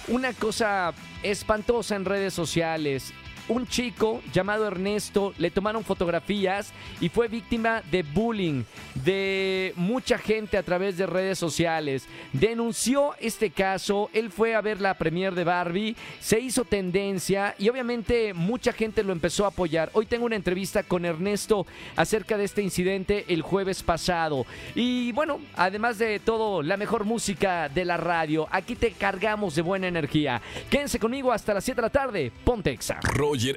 una 0.07 0.33
cosa 0.33 0.93
espantosa 1.23 1.95
en 1.95 2.05
redes 2.05 2.33
sociales. 2.33 3.13
Un 3.51 3.67
chico 3.67 4.21
llamado 4.31 4.65
Ernesto 4.65 5.33
le 5.37 5.51
tomaron 5.51 5.83
fotografías 5.83 6.71
y 7.01 7.09
fue 7.09 7.27
víctima 7.27 7.83
de 7.91 8.01
bullying 8.01 8.63
de 9.03 9.73
mucha 9.75 10.17
gente 10.17 10.57
a 10.57 10.63
través 10.63 10.97
de 10.97 11.05
redes 11.05 11.37
sociales. 11.37 12.07
Denunció 12.31 13.13
este 13.19 13.49
caso, 13.49 14.09
él 14.13 14.31
fue 14.31 14.55
a 14.55 14.61
ver 14.61 14.79
la 14.79 14.93
premier 14.93 15.35
de 15.35 15.43
Barbie, 15.43 15.97
se 16.21 16.39
hizo 16.39 16.63
tendencia 16.63 17.53
y 17.59 17.67
obviamente 17.67 18.33
mucha 18.33 18.71
gente 18.71 19.03
lo 19.03 19.11
empezó 19.11 19.43
a 19.43 19.49
apoyar. 19.49 19.89
Hoy 19.91 20.05
tengo 20.05 20.27
una 20.27 20.37
entrevista 20.37 20.83
con 20.83 21.03
Ernesto 21.03 21.67
acerca 21.97 22.37
de 22.37 22.45
este 22.45 22.61
incidente 22.61 23.25
el 23.27 23.41
jueves 23.41 23.83
pasado. 23.83 24.45
Y 24.75 25.11
bueno, 25.11 25.41
además 25.57 25.97
de 25.97 26.19
todo, 26.19 26.63
la 26.63 26.77
mejor 26.77 27.03
música 27.03 27.67
de 27.67 27.83
la 27.83 27.97
radio, 27.97 28.47
aquí 28.49 28.77
te 28.77 28.93
cargamos 28.93 29.55
de 29.55 29.61
buena 29.61 29.89
energía. 29.89 30.41
Quédense 30.69 30.99
conmigo 30.99 31.33
hasta 31.33 31.53
las 31.53 31.65
7 31.65 31.81
de 31.81 31.85
la 31.85 31.91
tarde. 31.91 32.31
Pontexa. 32.45 33.01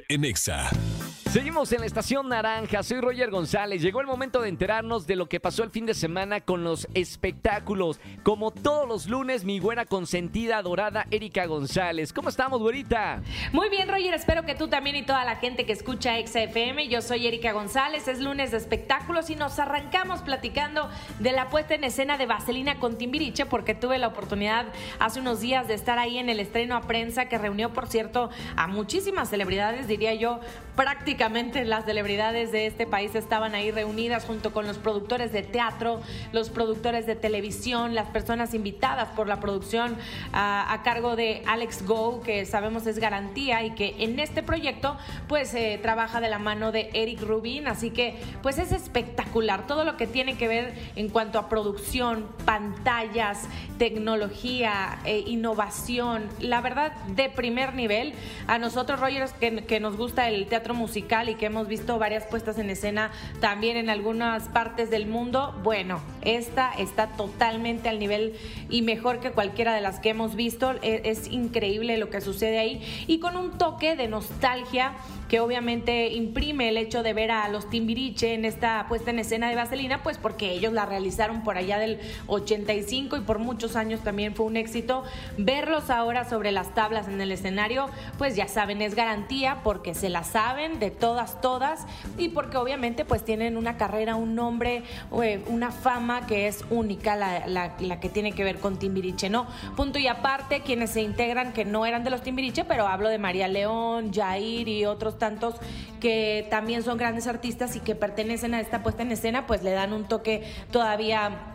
En 0.07 0.23
Exa. 0.23 1.04
Seguimos 1.35 1.69
en 1.73 1.81
la 1.81 1.85
estación 1.85 2.29
naranja, 2.29 2.81
soy 2.81 3.01
Roger 3.01 3.29
González. 3.29 3.81
Llegó 3.81 3.99
el 3.99 4.07
momento 4.07 4.41
de 4.41 4.47
enterarnos 4.47 5.05
de 5.05 5.17
lo 5.17 5.27
que 5.27 5.41
pasó 5.41 5.65
el 5.65 5.69
fin 5.69 5.85
de 5.85 5.93
semana 5.93 6.39
con 6.39 6.63
los 6.63 6.87
espectáculos. 6.93 7.99
Como 8.23 8.51
todos 8.51 8.87
los 8.87 9.09
lunes, 9.09 9.43
mi 9.43 9.59
buena 9.59 9.83
consentida 9.83 10.61
dorada 10.61 11.07
Erika 11.11 11.45
González. 11.45 12.13
¿Cómo 12.13 12.29
estamos, 12.29 12.61
güerita? 12.61 13.21
Muy 13.51 13.67
bien, 13.67 13.89
Roger. 13.89 14.13
Espero 14.13 14.45
que 14.45 14.55
tú 14.55 14.69
también 14.69 14.95
y 14.95 15.03
toda 15.03 15.25
la 15.25 15.35
gente 15.35 15.65
que 15.65 15.73
escucha 15.73 16.13
XFM. 16.25 16.87
Yo 16.87 17.01
soy 17.01 17.27
Erika 17.27 17.51
González. 17.51 18.07
Es 18.07 18.21
lunes 18.21 18.51
de 18.51 18.57
espectáculos 18.57 19.29
y 19.29 19.35
nos 19.35 19.59
arrancamos 19.59 20.21
platicando 20.21 20.89
de 21.19 21.33
la 21.33 21.49
puesta 21.49 21.75
en 21.75 21.83
escena 21.83 22.17
de 22.17 22.27
Vaselina 22.27 22.79
con 22.79 22.97
Timbiriche, 22.97 23.45
porque 23.45 23.75
tuve 23.75 23.97
la 23.97 24.07
oportunidad 24.07 24.67
hace 24.99 25.19
unos 25.19 25.41
días 25.41 25.67
de 25.67 25.73
estar 25.73 25.99
ahí 25.99 26.17
en 26.17 26.29
el 26.29 26.39
estreno 26.39 26.77
a 26.77 26.83
prensa 26.83 27.25
que 27.25 27.37
reunió, 27.37 27.73
por 27.73 27.87
cierto, 27.87 28.29
a 28.55 28.67
muchísimas 28.67 29.29
celebridades, 29.29 29.89
diría 29.89 30.13
yo, 30.13 30.39
prácticamente 30.77 31.24
las 31.25 31.85
celebridades 31.85 32.51
de 32.51 32.67
este 32.67 32.85
país 32.85 33.15
estaban 33.15 33.55
ahí 33.55 33.71
reunidas 33.71 34.25
junto 34.25 34.53
con 34.53 34.67
los 34.67 34.77
productores 34.77 35.31
de 35.33 35.41
teatro, 35.41 35.99
los 36.31 36.51
productores 36.51 37.07
de 37.07 37.15
televisión, 37.15 37.95
las 37.95 38.07
personas 38.09 38.53
invitadas 38.53 39.09
por 39.15 39.27
la 39.27 39.39
producción 39.39 39.97
a, 40.33 40.71
a 40.71 40.83
cargo 40.83 41.15
de 41.15 41.41
Alex 41.47 41.83
Go, 41.83 42.21
que 42.21 42.45
sabemos 42.45 42.85
es 42.85 42.99
garantía 42.99 43.63
y 43.63 43.71
que 43.71 43.95
en 43.97 44.19
este 44.19 44.43
proyecto 44.43 44.97
pues 45.27 45.53
eh, 45.55 45.79
trabaja 45.81 46.21
de 46.21 46.29
la 46.29 46.37
mano 46.37 46.71
de 46.71 46.91
Eric 46.93 47.21
Rubin, 47.21 47.67
así 47.67 47.89
que 47.89 48.19
pues 48.43 48.59
es 48.59 48.71
espectacular 48.71 49.65
todo 49.65 49.83
lo 49.83 49.97
que 49.97 50.05
tiene 50.05 50.37
que 50.37 50.47
ver 50.47 50.75
en 50.95 51.09
cuanto 51.09 51.39
a 51.39 51.49
producción, 51.49 52.27
pantallas, 52.45 53.47
tecnología, 53.79 54.99
eh, 55.05 55.23
innovación, 55.25 56.29
la 56.39 56.61
verdad 56.61 56.91
de 57.07 57.29
primer 57.29 57.73
nivel. 57.73 58.13
A 58.47 58.59
nosotros, 58.59 58.99
Rogers, 58.99 59.33
que, 59.33 59.65
que 59.65 59.79
nos 59.79 59.97
gusta 59.97 60.29
el 60.29 60.45
teatro 60.45 60.75
musical, 60.75 61.14
y 61.23 61.35
que 61.35 61.45
hemos 61.45 61.67
visto 61.67 61.97
varias 61.97 62.25
puestas 62.25 62.57
en 62.57 62.69
escena 62.69 63.11
también 63.39 63.77
en 63.77 63.89
algunas 63.89 64.43
partes 64.49 64.89
del 64.89 65.07
mundo, 65.07 65.57
bueno, 65.63 66.01
esta 66.21 66.73
está 66.73 67.07
totalmente 67.13 67.87
al 67.87 67.99
nivel 67.99 68.33
y 68.69 68.81
mejor 68.81 69.19
que 69.19 69.31
cualquiera 69.31 69.73
de 69.73 69.81
las 69.81 69.99
que 69.99 70.09
hemos 70.09 70.35
visto. 70.35 70.71
Es, 70.81 71.01
es 71.25 71.31
increíble 71.31 71.97
lo 71.97 72.09
que 72.09 72.19
sucede 72.19 72.59
ahí 72.59 73.05
y 73.07 73.19
con 73.19 73.37
un 73.37 73.57
toque 73.57 73.95
de 73.95 74.07
nostalgia 74.07 74.93
que 75.29 75.39
obviamente 75.39 76.09
imprime 76.09 76.69
el 76.69 76.77
hecho 76.77 77.03
de 77.03 77.13
ver 77.13 77.31
a 77.31 77.47
los 77.49 77.69
Timbiriche 77.69 78.33
en 78.33 78.45
esta 78.45 78.85
puesta 78.87 79.11
en 79.11 79.19
escena 79.19 79.49
de 79.49 79.55
Vaselina, 79.55 80.03
pues 80.03 80.17
porque 80.17 80.51
ellos 80.51 80.73
la 80.73 80.85
realizaron 80.85 81.43
por 81.43 81.57
allá 81.57 81.79
del 81.79 81.99
85 82.27 83.17
y 83.17 83.21
por 83.21 83.39
muchos 83.39 83.75
años 83.75 84.01
también 84.01 84.35
fue 84.35 84.45
un 84.45 84.57
éxito. 84.57 85.03
Verlos 85.37 85.89
ahora 85.89 86.29
sobre 86.29 86.51
las 86.51 86.73
tablas 86.73 87.07
en 87.07 87.19
el 87.21 87.31
escenario, 87.31 87.87
pues 88.17 88.35
ya 88.35 88.47
saben, 88.47 88.81
es 88.81 88.95
garantía 88.95 89.61
porque 89.63 89.93
se 89.95 90.09
la 90.09 90.23
saben 90.23 90.79
de 90.79 90.91
todas, 90.91 91.41
todas 91.41 91.85
y 92.17 92.29
porque 92.29 92.57
obviamente 92.57 93.05
pues 93.05 93.23
tienen 93.23 93.57
una 93.57 93.77
carrera, 93.77 94.15
un 94.15 94.35
nombre, 94.35 94.83
eh, 95.23 95.43
una 95.47 95.71
fama 95.71 96.27
que 96.27 96.47
es 96.47 96.63
única, 96.69 97.15
la, 97.15 97.47
la, 97.47 97.75
la 97.79 97.99
que 97.99 98.09
tiene 98.09 98.31
que 98.33 98.43
ver 98.43 98.59
con 98.59 98.77
Timbiriche, 98.77 99.29
¿no? 99.29 99.47
Punto 99.75 99.99
y 99.99 100.07
aparte, 100.07 100.61
quienes 100.61 100.91
se 100.91 101.01
integran 101.01 101.53
que 101.53 101.65
no 101.65 101.85
eran 101.85 102.03
de 102.03 102.09
los 102.09 102.21
Timbiriche, 102.21 102.65
pero 102.65 102.87
hablo 102.87 103.09
de 103.09 103.17
María 103.17 103.47
León, 103.47 104.11
Jair 104.13 104.67
y 104.67 104.85
otros 104.85 105.14
tantos 105.17 105.55
que 105.99 106.47
también 106.49 106.83
son 106.83 106.97
grandes 106.97 107.27
artistas 107.27 107.75
y 107.75 107.79
que 107.79 107.95
pertenecen 107.95 108.53
a 108.53 108.59
esta 108.59 108.83
puesta 108.83 109.03
en 109.03 109.11
escena, 109.11 109.47
pues 109.47 109.63
le 109.63 109.71
dan 109.71 109.93
un 109.93 110.05
toque 110.05 110.43
todavía 110.71 111.54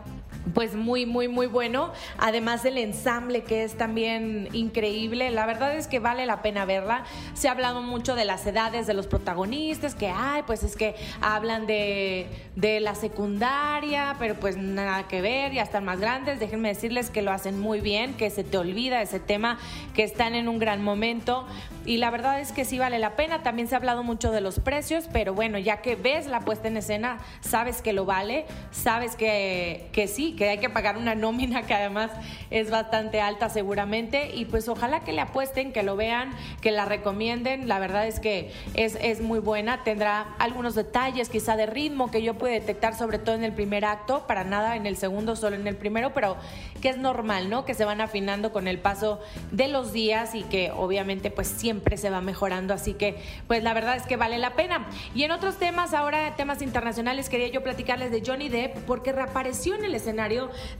pues 0.55 0.75
muy, 0.75 1.07
muy, 1.07 1.29
muy 1.29 1.47
bueno. 1.47 1.93
Además 2.19 2.63
del 2.63 2.79
ensamble 2.79 3.43
que 3.43 3.65
es 3.65 3.77
también 3.77 4.49
increíble. 4.53 5.31
La 5.31 5.47
verdad 5.47 5.77
es 5.77 5.87
que 5.87 5.99
vale 5.99 6.27
la 6.27 6.43
pena 6.43 6.65
verla. 6.65 7.05
Se 7.35 7.49
ha 7.49 7.53
hablado 7.53 7.83
mucho 7.83 8.15
de 8.15 8.25
las 8.25 8.47
edades 8.47 8.87
de 8.87 8.95
los 8.95 9.07
protagonistas, 9.07 9.95
que, 9.95 10.09
ay, 10.09 10.43
pues 10.47 10.63
es 10.63 10.77
que 10.77 10.95
hablan 11.21 11.67
de, 11.67 12.27
de 12.57 12.81
la 12.81 12.95
secundaria, 12.95 14.17
pero 14.19 14.35
pues 14.35 14.57
nada 14.57 15.09
que 15.09 15.21
ver, 15.21 15.53
ya 15.53 15.63
están 15.63 15.85
más 15.85 16.01
grandes. 16.01 16.41
Déjenme 16.41 16.69
decirles 16.69 17.11
que 17.11 17.23
lo 17.23 17.33
hacen 17.33 17.61
muy 17.61 17.81
bien, 17.81 18.15
que 18.15 18.31
se 18.31 18.45
te 18.45 18.59
olvida 18.59 19.03
ese 19.03 19.21
tema, 19.21 19.59
que 19.95 20.03
están 20.03 20.35
en 20.35 20.49
un 20.49 20.59
gran 20.59 20.83
momento. 20.83 21.47
Y 21.87 21.97
la 21.97 22.11
verdad 22.11 22.41
es 22.41 22.53
que 22.53 22.65
sí 22.65 22.79
vale 22.79 22.99
la 22.99 23.17
pena. 23.17 23.43
También 23.43 23.69
se 23.69 23.75
ha 23.75 23.79
hablado 23.79 24.03
mucho 24.03 24.31
de 24.31 24.41
los 24.41 24.61
precios, 24.61 25.09
pero 25.13 25.35
bueno, 25.35 25.59
ya 25.59 25.79
que 25.79 25.97
ves 25.97 26.27
la 26.27 26.41
puesta 26.41 26.69
en 26.69 26.77
escena, 26.77 27.19
sabes 27.41 27.83
que 27.83 27.93
lo 27.93 28.05
vale, 28.05 28.47
sabes 28.71 29.17
que, 29.17 29.89
que 29.93 30.07
sí, 30.07 30.30
que 30.33 30.49
hay 30.49 30.59
que 30.59 30.71
pagar 30.71 30.97
una 30.97 31.15
nómina 31.15 31.63
que 31.63 31.75
además 31.75 32.11
es 32.51 32.71
bastante 32.71 33.21
alta 33.21 33.49
seguramente. 33.49 34.31
Y 34.35 34.45
pues 34.45 34.69
ojalá 34.69 35.01
que 35.01 35.13
le 35.13 35.21
apuesten, 35.21 35.73
que 35.73 35.83
lo 35.83 35.97
vean, 35.97 36.31
que 36.61 36.71
la 36.71 36.85
recomienden. 36.85 37.69
La 37.69 37.79
verdad 37.79 38.07
es 38.07 38.21
que 38.21 38.53
es, 38.75 38.97
es 39.01 39.21
muy 39.21 39.39
buena. 39.39 39.83
Tendrá 39.85 40.35
algunos 40.39 40.75
detalles 40.75 41.29
quizá 41.29 41.57
de 41.57 41.67
ritmo 41.67 42.11
que 42.11 42.23
yo 42.23 42.35
pude 42.35 42.53
detectar 42.53 42.95
sobre 42.95 43.19
todo 43.19 43.35
en 43.35 43.45
el 43.45 43.53
primer 43.53 43.85
acto, 43.85 44.27
para 44.27 44.45
nada 44.45 44.77
en 44.77 44.87
el 44.87 44.97
segundo, 44.97 45.37
solo 45.37 45.57
en 45.57 45.67
el 45.67 45.77
primero, 45.77 46.13
pero 46.15 46.37
que 46.81 46.91
es 46.91 46.99
normal, 46.99 47.51
¿no? 47.51 47.65
Que 47.65 47.75
se 47.75 47.85
van 47.85 48.01
afinando 48.01 48.53
con 48.53 48.69
el 48.69 48.79
paso 48.79 49.21
de 49.51 49.69
los 49.69 49.93
días 49.93 50.35
y 50.35 50.43
que 50.45 50.71
obviamente 50.71 51.31
pues 51.31 51.49
siempre 51.49 51.97
se 51.97 52.11
va 52.11 52.21
mejorando. 52.21 52.75
Así 52.75 52.95
que 52.95 53.17
pues 53.47 53.63
la 53.63 53.75
verdad 53.75 53.97
es 53.97 54.05
que 54.05 54.17
vale 54.17 54.39
la 54.39 54.55
pena. 54.55 54.87
Y 55.15 55.25
en 55.25 55.33
otros 55.33 55.59
temas, 55.59 55.95
ahora 55.95 56.37
temas 56.37 56.63
internacionales, 56.63 57.29
quería 57.29 57.49
yo 57.49 57.63
platicarles 57.63 58.11
de 58.11 58.23
Johnny 58.25 58.49
Depp 58.49 58.79
porque 58.87 59.13
reapareció 59.13 59.75
en 59.75 59.85
el 59.85 59.95
escenario 59.95 60.20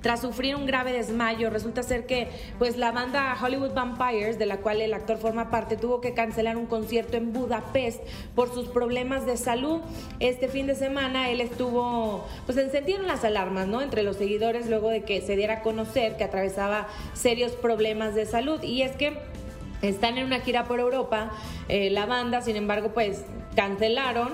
tras 0.01 0.21
sufrir 0.21 0.57
un 0.57 0.67
grave 0.67 0.93
desmayo. 0.93 1.51
Resulta 1.51 1.83
ser 1.83 2.07
que 2.07 2.29
pues 2.59 2.77
la 2.77 2.93
banda 2.93 3.37
Hollywood 3.41 3.73
Vampires, 3.73 4.39
de 4.39 4.47
la 4.47 4.59
cual 4.59 4.81
el 4.81 4.93
actor 4.95 5.19
forma 5.19 5.51
parte, 5.51 5.77
tuvo 5.77 6.01
que 6.01 6.15
cancelar 6.15 6.57
un 6.57 6.67
concierto 6.67 7.17
en 7.17 7.33
Budapest 7.33 8.03
por 8.35 8.53
sus 8.53 8.69
problemas 8.69 9.27
de 9.27 9.37
salud. 9.37 9.81
Este 10.19 10.49
fin 10.49 10.67
de 10.67 10.75
semana 10.75 11.31
él 11.31 11.41
estuvo, 11.41 12.27
pues 12.47 12.59
encendieron 12.59 13.07
las 13.07 13.25
alarmas, 13.25 13.67
¿no? 13.67 13.81
Entre 13.81 14.03
los 14.03 14.17
seguidores 14.17 14.69
luego 14.69 14.91
de 14.91 15.03
que 15.03 15.21
se 15.21 15.37
diera 15.37 15.55
a 15.55 15.63
conocer 15.63 16.17
que 16.17 16.25
atravesaba 16.25 16.89
serios 17.15 17.53
problemas 17.53 18.15
de 18.15 18.27
salud. 18.27 18.63
Y 18.63 18.83
es 18.83 18.93
que 18.93 19.19
están 19.83 20.19
en 20.19 20.27
una 20.27 20.41
gira 20.41 20.65
por 20.65 20.81
Europa, 20.81 21.31
eh, 21.69 21.91
la 21.91 22.05
banda, 22.05 22.43
sin 22.43 22.57
embargo, 22.57 22.91
pues 22.93 23.25
cancelaron 23.57 24.29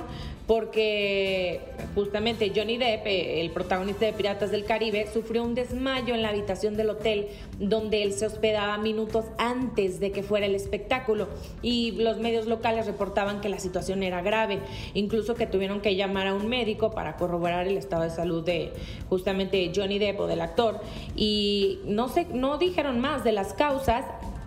porque 0.47 1.61
justamente 1.95 2.53
Johnny 2.55 2.77
Depp, 2.77 3.07
eh, 3.07 3.41
el 3.41 3.51
protagonista 3.51 4.07
de 4.07 4.13
Piratas 4.13 4.51
del 4.51 4.65
Caribe, 4.65 5.09
sufrió 5.13 5.43
un 5.43 5.55
desmayo 5.55 6.15
en 6.15 6.23
la 6.23 6.29
habitación 6.29 6.77
del 6.77 6.91
hotel 6.91 7.29
donde 7.59 8.03
él 8.03 8.13
se 8.13 8.27
hospedaba 8.27 8.79
minutos 8.79 9.25
antes 9.39 9.99
de 9.99 10.13
que 10.13 10.23
fuera 10.23 10.47
el 10.47 10.55
espectáculo 10.55 11.29
y 11.63 11.93
los 11.93 12.19
medios 12.19 12.47
locales 12.47 12.87
reportaban 12.87 13.41
que 13.41 13.49
la 13.49 13.59
situación 13.59 14.03
era 14.03 14.23
grave, 14.23 14.61
incluso 14.95 15.35
que 15.35 15.47
tuvieron 15.47 15.81
que 15.81 15.97
llamar 15.97 16.29
a 16.29 16.35
un 16.35 16.49
médico 16.49 16.93
para 16.93 17.17
corroborar 17.17 17.67
el 17.67 17.77
estado 17.77 18.05
de 18.05 18.11
salud 18.11 18.45
de 18.45 18.73
justamente 19.09 19.73
Johnny 19.75 19.99
Depp 19.99 20.21
o 20.21 20.27
del 20.27 20.41
actor. 20.41 20.81
Y 21.17 21.81
no 21.87 22.09
sé, 22.09 22.27
no 22.33 22.59
dijeron 22.59 23.01
más 23.01 23.25
de 23.25 23.33
las 23.33 23.53
causas, 23.53 24.05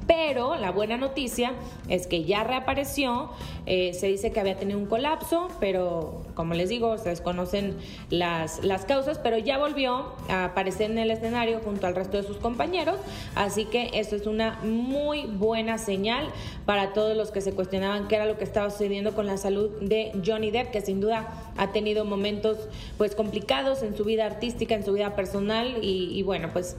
pero 0.09 0.55
la 0.55 0.71
buena 0.71 0.97
noticia 0.97 1.53
es 1.87 2.07
que 2.07 2.23
ya 2.23 2.43
reapareció, 2.43 3.29
eh, 3.67 3.93
se 3.93 4.07
dice 4.07 4.31
que 4.31 4.39
había 4.39 4.57
tenido 4.57 4.79
un 4.79 4.87
colapso, 4.87 5.49
pero 5.59 6.23
como 6.33 6.55
les 6.55 6.69
digo, 6.69 6.97
se 6.97 7.09
desconocen 7.09 7.77
las, 8.09 8.63
las 8.63 8.85
causas, 8.85 9.19
pero 9.19 9.37
ya 9.37 9.59
volvió 9.59 10.13
a 10.27 10.45
aparecer 10.45 10.89
en 10.89 10.97
el 10.97 11.11
escenario 11.11 11.59
junto 11.63 11.85
al 11.85 11.93
resto 11.93 12.17
de 12.17 12.23
sus 12.23 12.37
compañeros, 12.37 12.95
así 13.35 13.65
que 13.65 13.91
eso 13.93 14.15
es 14.15 14.25
una 14.25 14.59
muy 14.63 15.27
buena 15.27 15.77
señal 15.77 16.27
para 16.65 16.93
todos 16.93 17.15
los 17.15 17.29
que 17.29 17.41
se 17.41 17.53
cuestionaban 17.53 18.07
qué 18.07 18.15
era 18.15 18.25
lo 18.25 18.39
que 18.39 18.45
estaba 18.45 18.71
sucediendo 18.71 19.13
con 19.13 19.27
la 19.27 19.37
salud 19.37 19.69
de 19.79 20.11
Johnny 20.25 20.49
Depp, 20.49 20.71
que 20.71 20.81
sin 20.81 21.01
duda 21.01 21.51
ha 21.55 21.71
tenido 21.71 22.03
momentos 22.03 22.57
pues 22.97 23.13
complicados 23.13 23.83
en 23.83 23.95
su 23.95 24.05
vida 24.05 24.25
artística, 24.25 24.73
en 24.73 24.83
su 24.83 24.91
vida 24.91 25.15
personal 25.15 25.77
y 25.83 26.23
bueno, 26.23 26.49
pues 26.51 26.77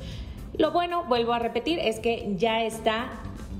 lo 0.56 0.72
bueno, 0.72 1.04
vuelvo 1.04 1.32
a 1.32 1.38
repetir, 1.38 1.78
es 1.78 1.98
que 2.00 2.34
ya 2.36 2.62
está 2.62 3.10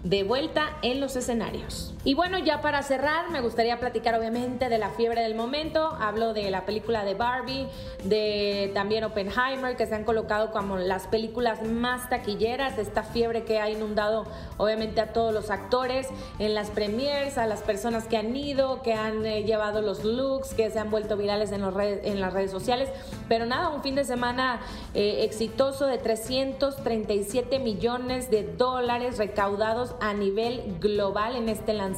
de 0.04 0.22
vuelta 0.22 0.76
en 0.82 1.00
los 1.00 1.16
escenarios. 1.16 1.94
Y 2.02 2.14
bueno, 2.14 2.38
ya 2.38 2.62
para 2.62 2.82
cerrar, 2.82 3.28
me 3.28 3.42
gustaría 3.42 3.78
platicar 3.78 4.14
obviamente 4.14 4.70
de 4.70 4.78
la 4.78 4.88
fiebre 4.88 5.20
del 5.20 5.34
momento. 5.34 5.98
Hablo 6.00 6.32
de 6.32 6.50
la 6.50 6.64
película 6.64 7.04
de 7.04 7.12
Barbie, 7.12 7.68
de 8.04 8.70
también 8.72 9.04
Oppenheimer, 9.04 9.76
que 9.76 9.86
se 9.86 9.94
han 9.94 10.04
colocado 10.04 10.50
como 10.50 10.78
las 10.78 11.08
películas 11.08 11.62
más 11.62 12.08
taquilleras, 12.08 12.78
esta 12.78 13.02
fiebre 13.02 13.44
que 13.44 13.60
ha 13.60 13.68
inundado 13.68 14.24
obviamente 14.56 15.02
a 15.02 15.12
todos 15.12 15.34
los 15.34 15.50
actores 15.50 16.08
en 16.38 16.54
las 16.54 16.70
premiers, 16.70 17.36
a 17.36 17.46
las 17.46 17.60
personas 17.60 18.06
que 18.06 18.16
han 18.16 18.34
ido, 18.34 18.80
que 18.80 18.94
han 18.94 19.26
eh, 19.26 19.44
llevado 19.44 19.82
los 19.82 20.02
looks, 20.02 20.54
que 20.54 20.70
se 20.70 20.78
han 20.78 20.90
vuelto 20.90 21.18
virales 21.18 21.52
en, 21.52 21.60
los 21.60 21.74
en 21.78 22.18
las 22.18 22.32
redes 22.32 22.50
sociales. 22.50 22.88
Pero 23.28 23.44
nada, 23.44 23.68
un 23.68 23.82
fin 23.82 23.94
de 23.94 24.04
semana 24.04 24.60
eh, 24.94 25.24
exitoso 25.24 25.84
de 25.84 25.98
337 25.98 27.58
millones 27.58 28.30
de 28.30 28.44
dólares 28.44 29.18
recaudados 29.18 29.94
a 30.00 30.14
nivel 30.14 30.78
global 30.80 31.36
en 31.36 31.50
este 31.50 31.74
lanzamiento, 31.74 31.89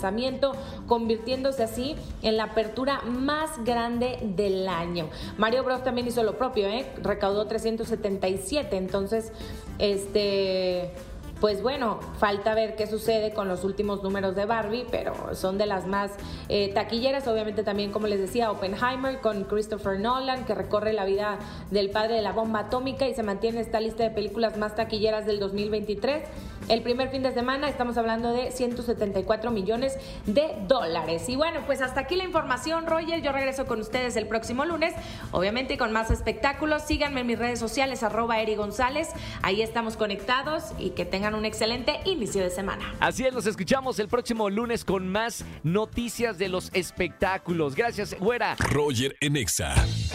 convirtiéndose 0.86 1.62
así 1.62 1.96
en 2.22 2.36
la 2.36 2.44
apertura 2.44 3.00
más 3.02 3.64
grande 3.64 4.18
del 4.22 4.68
año. 4.68 5.08
Mario 5.38 5.64
Bros 5.64 5.82
también 5.84 6.06
hizo 6.06 6.22
lo 6.22 6.38
propio, 6.38 6.68
¿eh? 6.68 6.86
recaudó 7.02 7.46
377, 7.46 8.76
entonces, 8.76 9.32
este 9.78 10.92
pues 11.42 11.60
bueno, 11.60 11.98
falta 12.20 12.54
ver 12.54 12.76
qué 12.76 12.86
sucede 12.86 13.32
con 13.32 13.48
los 13.48 13.64
últimos 13.64 14.00
números 14.04 14.36
de 14.36 14.44
Barbie, 14.46 14.86
pero 14.92 15.34
son 15.34 15.58
de 15.58 15.66
las 15.66 15.88
más 15.88 16.12
eh, 16.48 16.72
taquilleras. 16.72 17.26
Obviamente 17.26 17.64
también, 17.64 17.90
como 17.90 18.06
les 18.06 18.20
decía, 18.20 18.52
Oppenheimer 18.52 19.20
con 19.20 19.42
Christopher 19.42 19.98
Nolan, 19.98 20.44
que 20.44 20.54
recorre 20.54 20.92
la 20.92 21.04
vida 21.04 21.40
del 21.72 21.90
padre 21.90 22.14
de 22.14 22.22
la 22.22 22.30
bomba 22.30 22.60
atómica 22.60 23.08
y 23.08 23.14
se 23.14 23.24
mantiene 23.24 23.60
esta 23.60 23.80
lista 23.80 24.04
de 24.04 24.10
películas 24.10 24.56
más 24.56 24.76
taquilleras 24.76 25.26
del 25.26 25.40
2023. 25.40 26.22
El 26.68 26.82
primer 26.82 27.08
fin 27.08 27.24
de 27.24 27.32
semana 27.32 27.68
estamos 27.68 27.98
hablando 27.98 28.32
de 28.32 28.52
174 28.52 29.50
millones 29.50 29.98
de 30.26 30.54
dólares. 30.68 31.28
Y 31.28 31.34
bueno, 31.34 31.62
pues 31.66 31.82
hasta 31.82 32.02
aquí 32.02 32.14
la 32.14 32.22
información, 32.22 32.86
Roger. 32.86 33.20
Yo 33.20 33.32
regreso 33.32 33.66
con 33.66 33.80
ustedes 33.80 34.14
el 34.14 34.28
próximo 34.28 34.64
lunes, 34.64 34.94
obviamente 35.32 35.76
con 35.76 35.90
más 35.90 36.12
espectáculos. 36.12 36.82
Síganme 36.82 37.22
en 37.22 37.26
mis 37.26 37.38
redes 37.38 37.58
sociales, 37.58 38.04
arroba 38.04 38.40
Eri 38.40 38.54
González. 38.54 39.08
Ahí 39.42 39.60
estamos 39.60 39.96
conectados 39.96 40.66
y 40.78 40.90
que 40.90 41.04
tengan 41.04 41.31
un 41.34 41.44
excelente 41.44 42.00
inicio 42.04 42.42
de 42.42 42.50
semana. 42.50 42.94
Así 43.00 43.24
es, 43.24 43.32
nos 43.32 43.46
escuchamos 43.46 43.98
el 43.98 44.08
próximo 44.08 44.50
lunes 44.50 44.84
con 44.84 45.08
más 45.08 45.44
noticias 45.62 46.38
de 46.38 46.48
los 46.48 46.70
espectáculos. 46.74 47.74
Gracias, 47.74 48.14
güera. 48.18 48.56
Roger 48.58 49.16
en 49.20 49.36
Exa. 49.36 49.74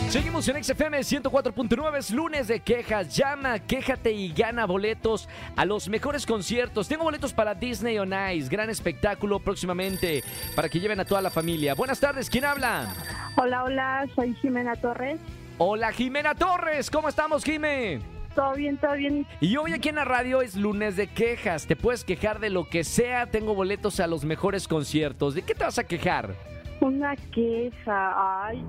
Seguimos 0.10 0.48
en 0.48 0.64
XFM 0.64 1.00
104.9, 1.00 1.98
es 1.98 2.12
lunes 2.12 2.48
de 2.48 2.62
quejas. 2.62 3.16
Llama, 3.16 3.60
quéjate 3.60 4.12
y 4.12 4.31
gana 4.31 4.66
boletos 4.66 5.28
a 5.56 5.66
los 5.66 5.90
mejores 5.90 6.25
conciertos. 6.25 6.88
Tengo 6.88 7.04
boletos 7.04 7.34
para 7.34 7.54
Disney 7.54 7.98
on 8.00 8.14
Ice, 8.34 8.50
gran 8.50 8.69
espectáculo 8.69 9.40
próximamente 9.40 10.24
para 10.56 10.69
que 10.69 10.80
lleven 10.80 11.00
a 11.00 11.06
toda 11.06 11.22
la 11.22 11.30
familia. 11.30 11.74
Buenas 11.74 12.00
tardes, 12.00 12.30
¿quién 12.30 12.46
habla? 12.46 12.94
Hola, 13.36 13.64
hola, 13.64 14.08
soy 14.16 14.34
Jimena 14.36 14.75
Torres. 14.75 15.19
Hola, 15.58 15.92
Jimena 15.92 16.36
Torres, 16.36 16.90
¿cómo 16.90 17.10
estamos, 17.10 17.44
Jime? 17.44 18.17
Todo 18.38 18.54
bien, 18.54 18.78
todo 18.78 18.94
bien. 18.94 19.25
Y 19.42 19.57
hoy 19.57 19.74
aquí 19.74 19.89
en 19.89 19.95
la 19.95 20.06
radio 20.06 20.44
es 20.44 20.56
lunes 20.56 20.95
de 20.95 21.07
quejas. 21.07 21.66
Te 21.66 21.75
puedes 21.75 22.04
quejar 22.04 22.39
de 22.39 22.51
lo 22.51 22.66
que 22.69 22.84
sea. 22.84 23.25
Tengo 23.31 23.56
boletos 23.56 24.00
a 24.00 24.06
los 24.06 24.24
mejores 24.25 24.68
conciertos. 24.68 25.34
¿De 25.34 25.42
qué 25.42 25.56
te 25.56 25.63
vas 25.63 25.80
a 25.80 25.84
quejar? 25.88 26.36
Una 26.80 27.16
queja, 27.16 28.45
ay. 28.45 28.63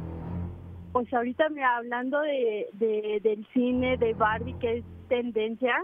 Pues 0.93 1.13
ahorita 1.13 1.51
me 1.51 1.63
hablando 1.63 2.19
de, 2.23 2.67
de- 2.73 3.21
del 3.23 3.47
cine 3.53 3.99
de 3.99 4.15
Barbie, 4.15 4.55
que 4.59 4.79
es 4.79 4.85
tendencia, 5.11 5.75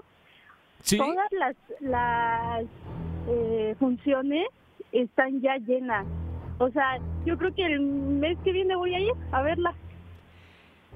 Sí. 0.80 0.96
todas 0.96 1.30
las, 1.32 1.54
las 1.80 2.64
eh, 3.28 3.74
funciones 3.78 4.46
están 4.92 5.42
ya 5.42 5.58
llenas. 5.58 6.06
O 6.56 6.70
sea, 6.70 6.98
yo 7.26 7.36
creo 7.36 7.54
que 7.54 7.66
el 7.66 7.80
mes 7.80 8.38
que 8.44 8.52
viene 8.52 8.76
voy 8.76 8.94
a 8.94 9.00
ir 9.00 9.12
a 9.30 9.42
verla. 9.42 9.74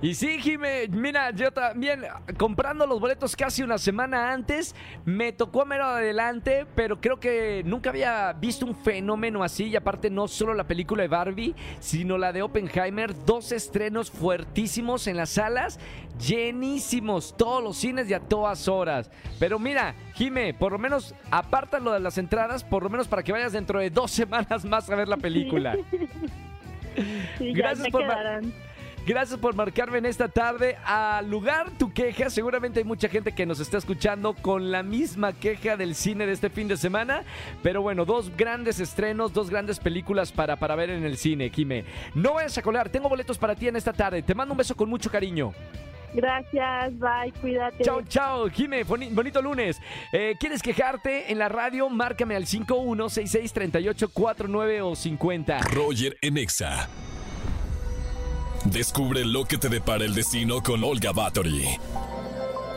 Y 0.00 0.14
sí, 0.14 0.38
Jime, 0.40 0.86
mira, 0.88 1.32
yo 1.32 1.50
también 1.50 2.04
comprando 2.38 2.86
los 2.86 3.00
boletos 3.00 3.34
casi 3.34 3.64
una 3.64 3.78
semana 3.78 4.32
antes, 4.32 4.76
me 5.04 5.32
tocó 5.32 5.62
a 5.62 5.64
mero 5.64 5.86
adelante, 5.86 6.66
pero 6.76 7.00
creo 7.00 7.18
que 7.18 7.62
nunca 7.66 7.90
había 7.90 8.32
visto 8.32 8.64
un 8.64 8.76
fenómeno 8.76 9.42
así. 9.42 9.64
Y 9.64 9.74
aparte, 9.74 10.08
no 10.08 10.28
solo 10.28 10.54
la 10.54 10.68
película 10.68 11.02
de 11.02 11.08
Barbie, 11.08 11.54
sino 11.80 12.16
la 12.16 12.32
de 12.32 12.42
Oppenheimer. 12.42 13.12
Dos 13.24 13.50
estrenos 13.50 14.08
fuertísimos 14.12 15.08
en 15.08 15.16
las 15.16 15.30
salas, 15.30 15.80
llenísimos, 16.24 17.36
todos 17.36 17.60
los 17.60 17.76
cines 17.76 18.08
y 18.08 18.14
a 18.14 18.20
todas 18.20 18.68
horas. 18.68 19.10
Pero 19.40 19.58
mira, 19.58 19.96
Jime, 20.14 20.54
por 20.54 20.70
lo 20.70 20.78
menos 20.78 21.12
apártalo 21.32 21.92
de 21.92 21.98
las 21.98 22.18
entradas, 22.18 22.62
por 22.62 22.84
lo 22.84 22.88
menos 22.90 23.08
para 23.08 23.24
que 23.24 23.32
vayas 23.32 23.52
dentro 23.52 23.80
de 23.80 23.90
dos 23.90 24.10
semanas 24.12 24.64
más 24.64 24.88
a 24.88 24.94
ver 24.94 25.08
la 25.08 25.16
película. 25.16 25.76
Sí, 27.38 27.52
Gracias 27.52 27.88
por 27.88 28.02
quedarán. 28.02 28.52
Gracias 29.08 29.40
por 29.40 29.54
marcarme 29.54 29.96
en 29.96 30.04
esta 30.04 30.28
tarde. 30.28 30.76
Al 30.84 31.30
lugar 31.30 31.70
tu 31.78 31.90
queja, 31.94 32.28
seguramente 32.28 32.80
hay 32.80 32.84
mucha 32.84 33.08
gente 33.08 33.32
que 33.32 33.46
nos 33.46 33.58
está 33.58 33.78
escuchando 33.78 34.34
con 34.34 34.70
la 34.70 34.82
misma 34.82 35.32
queja 35.32 35.78
del 35.78 35.94
cine 35.94 36.26
de 36.26 36.32
este 36.32 36.50
fin 36.50 36.68
de 36.68 36.76
semana. 36.76 37.22
Pero 37.62 37.80
bueno, 37.80 38.04
dos 38.04 38.30
grandes 38.36 38.80
estrenos, 38.80 39.32
dos 39.32 39.48
grandes 39.48 39.80
películas 39.80 40.30
para, 40.30 40.56
para 40.56 40.74
ver 40.76 40.90
en 40.90 41.04
el 41.04 41.16
cine, 41.16 41.48
Jime. 41.48 41.86
No 42.14 42.34
vayas 42.34 42.58
a 42.58 42.62
colar, 42.62 42.90
tengo 42.90 43.08
boletos 43.08 43.38
para 43.38 43.54
ti 43.54 43.66
en 43.66 43.76
esta 43.76 43.94
tarde. 43.94 44.20
Te 44.22 44.34
mando 44.34 44.52
un 44.52 44.58
beso 44.58 44.76
con 44.76 44.90
mucho 44.90 45.10
cariño. 45.10 45.54
Gracias, 46.12 46.92
bye, 46.98 47.32
cuídate. 47.40 47.84
Chao, 47.84 48.02
chao, 48.02 48.50
Jime, 48.50 48.84
boni- 48.84 49.08
bonito 49.14 49.40
lunes. 49.40 49.80
Eh, 50.12 50.34
¿Quieres 50.38 50.60
quejarte 50.62 51.32
en 51.32 51.38
la 51.38 51.48
radio? 51.48 51.88
Márcame 51.88 52.36
al 52.36 52.44
51663849 52.44 54.82
o 54.82 54.94
50. 54.94 55.60
Roger 55.72 56.18
en 56.20 56.36
Exa. 56.36 56.90
Descubre 58.64 59.24
lo 59.24 59.44
que 59.44 59.56
te 59.58 59.68
depara 59.68 60.04
el 60.04 60.14
destino 60.14 60.62
con 60.62 60.82
Olga 60.84 61.12
Bathory. 61.12 61.78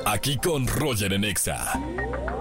Aquí 0.06 0.38
con 0.38 0.68
Roger 0.68 1.14
en 1.14 1.24
Exa. 1.24 1.80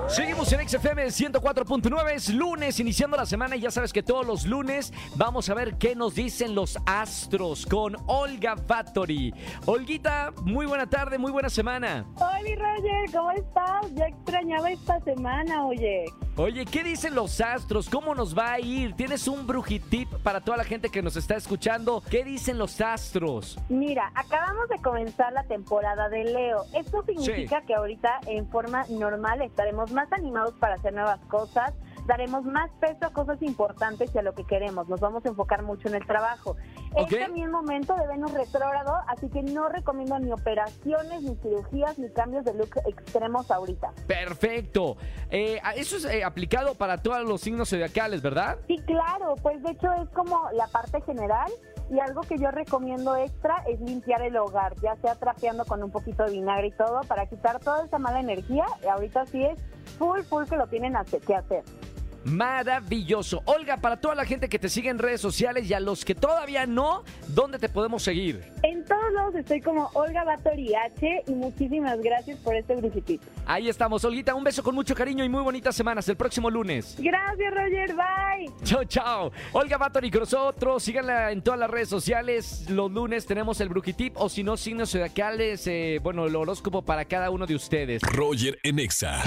Seguimos 0.09 0.53
en 0.53 0.69
XFM 0.69 1.07
104.9, 1.07 2.13
es 2.13 2.31
lunes, 2.31 2.81
iniciando 2.81 3.17
la 3.17 3.27
semana 3.27 3.55
y 3.57 3.61
ya 3.61 3.71
sabes 3.71 3.93
que 3.93 4.03
todos 4.03 4.27
los 4.27 4.45
lunes 4.45 4.93
vamos 5.15 5.49
a 5.49 5.55
ver 5.55 5.77
qué 5.77 5.95
nos 5.95 6.15
dicen 6.17 6.55
los 6.55 6.79
astros 6.85 7.65
con 7.67 7.97
Olga 8.07 8.57
Factory. 8.57 9.33
Olguita, 9.67 10.33
muy 10.43 10.67
buena 10.67 10.89
tarde, 10.89 11.17
muy 11.17 11.31
buena 11.31 11.49
semana. 11.49 12.07
Hola, 12.17 12.41
Roger, 12.41 13.11
¿cómo 13.13 13.31
estás? 13.31 13.95
Ya 13.95 14.07
extrañaba 14.07 14.71
esta 14.71 15.01
semana, 15.03 15.67
oye. 15.67 16.07
Oye, 16.37 16.65
¿qué 16.65 16.83
dicen 16.83 17.15
los 17.15 17.41
astros? 17.41 17.91
¿Cómo 17.91 18.15
nos 18.15 18.37
va 18.39 18.53
a 18.53 18.61
ir? 18.61 18.95
¿Tienes 18.95 19.29
un 19.29 19.47
brujitip 19.47 20.09
para 20.23 20.41
toda 20.41 20.57
la 20.57 20.65
gente 20.65 20.89
que 20.89 21.03
nos 21.03 21.17
está 21.17 21.37
escuchando? 21.37 22.03
¿Qué 22.09 22.25
dicen 22.25 22.57
los 22.57 22.81
astros? 22.81 23.59
Mira, 23.69 24.11
acabamos 24.15 24.69
de 24.69 24.79
comenzar 24.81 25.33
la 25.33 25.43
temporada 25.43 26.09
de 26.09 26.25
Leo. 26.25 26.65
Esto 26.73 27.03
significa 27.05 27.61
que 27.63 27.75
ahorita 27.75 28.21
en 28.27 28.49
forma 28.49 28.87
normal 28.89 29.43
estaremos 29.43 29.93
más 29.93 30.11
animados 30.13 30.55
para 30.55 30.77
hacer 30.77 30.95
nuevas 30.95 31.21
cosas, 31.27 31.75
daremos 32.11 32.45
más 32.45 32.69
peso 32.81 33.07
a 33.07 33.13
cosas 33.13 33.41
importantes 33.41 34.11
y 34.13 34.19
a 34.19 34.23
lo 34.23 34.35
que 34.35 34.43
queremos. 34.43 34.89
Nos 34.89 34.99
vamos 34.99 35.25
a 35.25 35.29
enfocar 35.29 35.63
mucho 35.63 35.87
en 35.87 35.95
el 35.95 36.05
trabajo. 36.05 36.57
Ok. 36.95 37.13
Es 37.13 37.21
también 37.21 37.53
momento 37.53 37.95
de 37.95 38.05
Venus 38.09 38.33
retrógrado, 38.33 38.97
así 39.07 39.29
que 39.29 39.45
no 39.45 39.69
recomiendo 39.69 40.19
ni 40.19 40.33
operaciones, 40.33 41.23
ni 41.23 41.37
cirugías, 41.37 41.99
ni 42.01 42.11
cambios 42.11 42.45
de 42.45 42.55
look 42.55 42.71
extremos 42.85 43.49
ahorita. 43.53 43.93
Perfecto. 44.09 44.97
Eh, 45.31 45.61
eso 45.77 45.99
es 45.99 46.05
eh, 46.07 46.25
aplicado 46.25 46.75
para 46.75 46.99
todos 46.99 47.23
los 47.25 47.43
signos 47.43 47.71
zodiacales, 47.71 48.23
¿verdad? 48.23 48.59
Sí, 48.67 48.77
claro, 48.87 49.37
pues 49.41 49.63
de 49.63 49.71
hecho 49.71 49.93
es 50.03 50.09
como 50.09 50.51
la 50.53 50.67
parte 50.67 51.01
general 51.03 51.51
Y 51.93 51.99
algo 51.99 52.23
que 52.23 52.39
yo 52.39 52.51
recomiendo 52.53 53.17
extra 53.17 53.65
es 53.69 53.81
limpiar 53.81 54.23
el 54.23 54.37
hogar, 54.37 54.75
ya 54.81 54.95
sea 54.97 55.17
trapeando 55.17 55.65
con 55.65 55.83
un 55.83 55.91
poquito 55.91 56.25
de 56.25 56.33
vinagre 56.33 56.69
y 56.69 56.73
todo, 56.73 57.01
para 57.09 57.27
quitar 57.27 57.59
toda 57.59 57.85
esa 57.85 57.99
mala 57.99 58.21
energía. 58.21 58.65
Y 58.85 58.87
ahorita 58.87 59.27
sí 59.27 59.45
es 59.45 59.59
full, 59.99 60.23
full 60.23 60.45
que 60.45 60.57
lo 60.57 60.67
tienen 60.69 60.95
que 61.27 61.35
hacer. 61.35 61.65
Maravilloso. 62.25 63.43
Olga, 63.47 63.79
para 63.79 64.01
toda 64.01 64.15
la 64.15 64.25
gente 64.25 64.49
que 64.49 64.59
te 64.59 64.69
sigue 64.69 64.91
en 64.91 64.99
redes 64.99 65.21
sociales 65.21 65.69
y 65.69 65.75
a 65.75 65.81
los 65.81 66.05
que 66.05 66.15
todavía 66.15 66.67
no, 66.67 67.05
¿dónde 67.29 67.59
te 67.59 67.69
podemos 67.69 68.03
seguir? 68.03 68.53
En 68.63 68.85
todos 68.85 69.13
lados 69.13 69.35
estoy 69.35 69.61
como 69.61 69.91
Olga 69.95 70.25
Batori 70.25 70.75
H 70.75 71.25
y 71.27 71.33
muchísimas 71.33 71.99
gracias 72.01 72.39
por 72.41 72.55
este 72.57 72.77
brujitito. 72.77 73.27
Ahí 73.47 73.69
estamos, 73.69 74.05
Olguita. 74.05 74.35
Un 74.35 74.45
beso 74.45 74.63
con 74.63 74.75
mucho 74.75 74.95
cariño 74.95 75.25
y 75.25 75.29
muy 75.29 75.43
bonitas 75.43 75.75
semanas. 75.75 76.09
El 76.09 76.17
próximo 76.17 76.51
lunes. 76.51 76.97
Gracias, 76.99 77.55
Roger. 77.55 77.95
Bye. 77.95 78.51
Chao, 78.65 78.85
chao. 78.85 79.33
Olga 79.53 79.79
Batori 79.79 80.11
con 80.11 80.21
nosotros. 80.21 80.83
Síganla 80.83 81.33
en 81.33 81.43
todas 81.43 81.59
las 81.59 81.71
redes 81.71 81.89
sociales. 81.89 82.69
Los 82.69 82.91
lunes 82.91 83.27
tenemos 83.27 83.61
el 83.61 83.69
brujitip 83.69 84.17
o 84.17 84.29
si 84.29 84.43
no, 84.43 84.57
signos 84.57 84.91
zodiacales. 84.91 85.67
Eh, 85.67 86.01
bueno, 86.03 86.27
el 86.27 86.37
horóscopo 86.37 86.83
para 86.83 87.05
cada 87.05 87.31
uno 87.31 87.47
de 87.47 87.55
ustedes. 87.55 88.03
Roger 88.03 88.59
Enexa. 88.63 89.23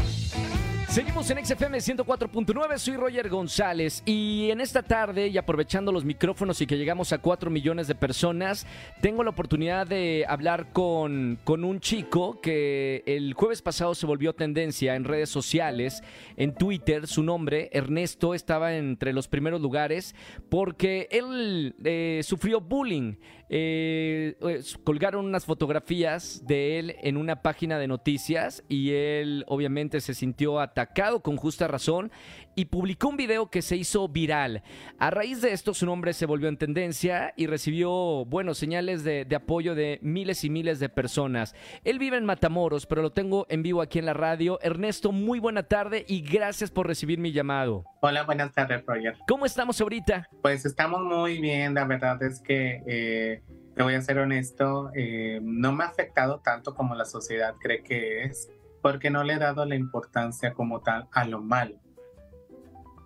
Seguimos 0.94 1.28
en 1.32 1.44
XFM 1.44 1.80
104.9, 1.80 2.78
soy 2.78 2.98
Roger 2.98 3.28
González 3.28 4.04
y 4.06 4.52
en 4.52 4.62
esta 4.62 4.84
tarde 4.84 5.28
y 5.28 5.40
aprovechando 5.40 5.92
los 5.92 6.06
micrófonos 6.06 6.62
y 6.62 6.68
que 6.68 6.78
llegamos 6.78 7.12
a 7.14 7.18
4 7.18 7.50
millones 7.50 7.88
de 7.88 7.96
personas, 7.96 8.68
tengo 9.02 9.24
la 9.24 9.32
oportunidad 9.32 9.88
de 9.88 10.24
hablar 10.30 10.72
con, 10.72 11.40
con 11.46 11.64
un 11.64 11.80
chico 11.80 12.40
que 12.42 13.02
el 13.08 13.34
jueves 13.34 13.64
pasado 13.64 13.96
se 13.96 14.06
volvió 14.06 14.36
tendencia 14.36 14.94
en 14.94 15.04
redes 15.04 15.30
sociales, 15.30 16.04
en 16.38 16.54
Twitter, 16.54 17.08
su 17.08 17.24
nombre, 17.24 17.72
Ernesto, 17.74 18.36
estaba 18.36 18.76
entre 18.76 19.14
los 19.14 19.28
primeros 19.28 19.62
lugares 19.62 20.14
porque 20.50 21.08
él 21.10 21.76
eh, 21.84 22.22
sufrió 22.24 22.62
bullying. 22.62 23.16
Eh, 23.56 24.36
colgaron 24.84 25.26
unas 25.26 25.46
fotografías 25.46 26.42
de 26.48 26.80
él 26.80 26.96
en 27.04 27.18
una 27.18 27.44
página 27.44 27.78
de 27.78 27.88
noticias 27.88 28.64
y 28.68 28.94
él 28.94 29.46
obviamente 29.48 30.02
se 30.02 30.16
sintió 30.16 30.60
atacado 30.60 31.22
con 31.22 31.38
justa 31.38 31.68
razón 31.68 32.12
y 32.56 32.66
publicó 32.66 33.10
un 33.10 33.18
video 33.18 33.50
que 33.50 33.62
se 33.62 33.76
hizo 33.76 34.08
viral. 34.08 34.64
A 35.00 35.10
raíz 35.10 35.42
de 35.42 35.54
esto 35.54 35.74
su 35.74 35.86
nombre 35.86 36.14
se 36.14 36.26
volvió 36.26 36.50
en 36.50 36.58
tendencia 36.58 37.34
y 37.36 37.48
recibió, 37.48 38.26
bueno, 38.26 38.54
señales 38.54 39.04
de, 39.04 39.28
apoyo 39.36 39.76
de 39.76 40.00
miles 40.02 40.44
y 40.44 40.50
miles 40.50 40.80
de 40.80 40.90
personas. 40.90 41.56
Él 41.84 42.00
vive 42.00 42.18
en 42.18 42.26
Matamoros, 42.26 42.86
pero 42.86 43.02
lo 43.02 43.12
tengo 43.12 43.46
en 43.50 43.64
vivo 43.64 43.82
aquí 43.82 44.00
en 44.00 44.06
la 44.06 44.14
radio. 44.14 44.60
Ernesto, 44.62 45.12
muy 45.12 45.40
buena 45.40 45.64
tarde 45.64 46.06
y 46.08 46.22
gracias 46.22 46.72
por 46.72 46.88
recibir 46.88 47.20
mi 47.20 47.32
llamado. 47.32 47.86
Hola, 48.02 48.24
buenas 48.24 48.52
tardes, 48.54 48.84
Roger. 48.86 49.18
¿Cómo 49.28 49.46
estamos 49.46 49.80
ahorita? 49.82 50.30
Pues 50.42 50.66
estamos 50.66 51.02
muy 51.02 51.40
bien, 51.40 51.74
la 51.74 51.86
verdad 51.86 52.22
es 52.24 52.42
que... 52.42 52.84
Eh, 52.86 53.44
te 53.76 53.82
voy 53.82 53.96
a 53.96 54.02
ser 54.02 54.20
honesto, 54.20 54.92
eh, 54.94 55.40
no 55.42 55.72
me 55.72 55.84
ha 55.84 55.88
afectado 55.88 56.40
tanto 56.40 56.76
como 56.76 56.94
la 56.94 57.06
sociedad 57.06 57.56
cree 57.60 57.82
que 57.82 58.24
es, 58.24 58.50
porque 58.82 59.10
no 59.10 59.24
le 59.24 59.34
he 59.34 59.40
dado 59.40 59.66
la 59.66 59.76
importancia 59.76 60.54
como 60.54 60.82
tal 60.82 61.08
a 61.12 61.26
lo 61.26 61.42
malo. 61.42 61.76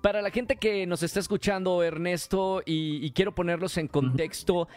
Para 0.01 0.21
la 0.21 0.31
gente 0.31 0.55
que 0.55 0.85
nos 0.85 1.03
está 1.03 1.19
escuchando, 1.19 1.83
Ernesto, 1.83 2.61
y, 2.65 3.11
quiero 3.11 3.33
ponerlos 3.33 3.77
en 3.77 3.87
contexto, 3.87 4.67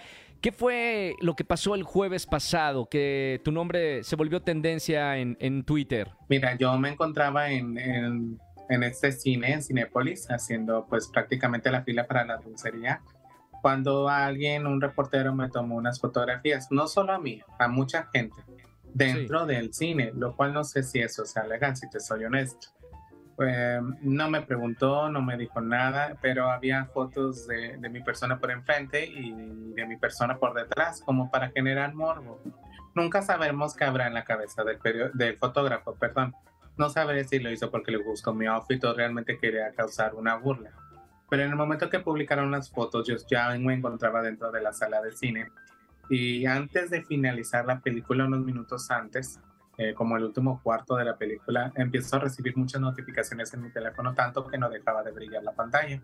¿qué 0.40 0.52
fue 0.52 1.14
lo 1.20 1.34
que 1.34 1.44
pasó 1.44 1.74
el 1.74 1.82
jueves 1.82 2.26
pasado? 2.26 2.88
Que 2.88 3.40
tu 3.44 3.52
nombre 3.52 4.02
se 4.02 4.16
volvió 4.16 4.40
tendencia 4.42 5.18
en, 5.18 5.64
Twitter. 5.64 6.10
Mira, 6.28 6.56
yo 6.56 6.76
me 6.78 6.90
encontraba 6.90 7.50
en, 7.50 7.78
en, 7.78 8.82
este 8.82 9.12
cine, 9.12 9.52
en 9.52 9.62
Cinépolis, 9.62 10.30
haciendo 10.30 10.86
pues 10.88 11.08
prácticamente 11.08 11.70
la 11.70 11.82
fila 11.82 12.06
para 12.06 12.24
la 12.24 12.36
dulcería 12.38 13.02
cuando 13.60 14.08
alguien, 14.08 14.66
un 14.66 14.80
reportero 14.80 15.34
me 15.34 15.50
tomó 15.50 15.76
unas 15.76 16.00
fotografías, 16.00 16.68
no 16.70 16.86
solo 16.86 17.12
a 17.12 17.18
mí, 17.18 17.42
a 17.58 17.68
mucha 17.68 18.08
gente 18.12 18.36
dentro 18.94 19.46
del 19.46 19.72
cine, 19.72 20.12
lo 20.14 20.34
cual 20.34 20.52
no 20.52 20.64
sé 20.64 20.82
si 20.82 21.00
eso 21.00 21.24
sea 21.24 21.46
legal, 21.46 21.76
si 21.76 21.88
te 21.90 22.00
soy 22.00 22.24
honesto. 22.24 22.68
Em, 23.40 23.96
no 24.02 24.28
me 24.28 24.42
preguntó, 24.42 25.08
no 25.08 25.22
me 25.22 25.38
dijo 25.38 25.60
nada, 25.60 26.16
pero 26.20 26.50
había 26.50 26.84
fotos 26.86 27.46
de, 27.46 27.78
mi 27.88 28.02
persona 28.02 28.38
por 28.38 28.50
enfrente 28.50 29.06
y 29.06 29.32
de 29.74 29.86
mi 29.86 29.96
persona 29.96 30.36
por 30.38 30.52
detrás, 30.54 31.00
como 31.00 31.30
para 31.30 31.48
generar 31.50 31.94
morbo. 31.94 32.40
Nunca 32.94 33.22
sabemos 33.22 33.74
qué 33.74 33.84
habrá 33.84 34.08
en 34.08 34.14
la 34.14 34.24
cabeza 34.24 34.62
del, 34.64 34.78
del 35.14 35.38
fotógrafo, 35.38 35.94
perdón. 35.94 36.34
No 36.76 36.90
sabré 36.90 37.24
si 37.24 37.38
lo 37.38 37.50
hizo 37.50 37.70
porque 37.70 37.92
le 37.92 37.98
gustó 37.98 38.34
mi 38.34 38.46
outfit 38.46 38.82
o 38.84 38.94
realmente 38.94 39.38
quería 39.38 39.72
causar 39.72 40.14
una 40.14 40.36
burla. 40.36 40.72
Pero 41.30 41.44
en 41.44 41.50
el 41.50 41.56
momento 41.56 41.88
que 41.88 42.00
publicaron 42.00 42.50
las 42.50 42.70
fotos, 42.70 43.06
yo 43.06 43.16
ya 43.28 43.56
me 43.58 43.74
encontraba 43.74 44.20
dentro 44.20 44.50
de 44.50 44.60
la 44.60 44.72
sala 44.72 45.00
de 45.00 45.12
cine. 45.12 45.48
Y 46.10 46.44
antes 46.44 46.90
de 46.90 47.02
finalizar 47.02 47.64
la 47.64 47.80
película, 47.80 48.26
unos 48.26 48.44
minutos 48.44 48.90
antes, 48.90 49.38
eh, 49.80 49.94
como 49.94 50.14
el 50.18 50.24
último 50.24 50.60
cuarto 50.62 50.94
de 50.96 51.06
la 51.06 51.16
película, 51.16 51.72
empiezo 51.74 52.16
a 52.16 52.18
recibir 52.18 52.54
muchas 52.54 52.82
notificaciones 52.82 53.54
en 53.54 53.62
mi 53.62 53.70
teléfono, 53.70 54.14
tanto 54.14 54.46
que 54.46 54.58
no 54.58 54.68
dejaba 54.68 55.02
de 55.02 55.10
brillar 55.10 55.42
la 55.42 55.52
pantalla. 55.52 56.02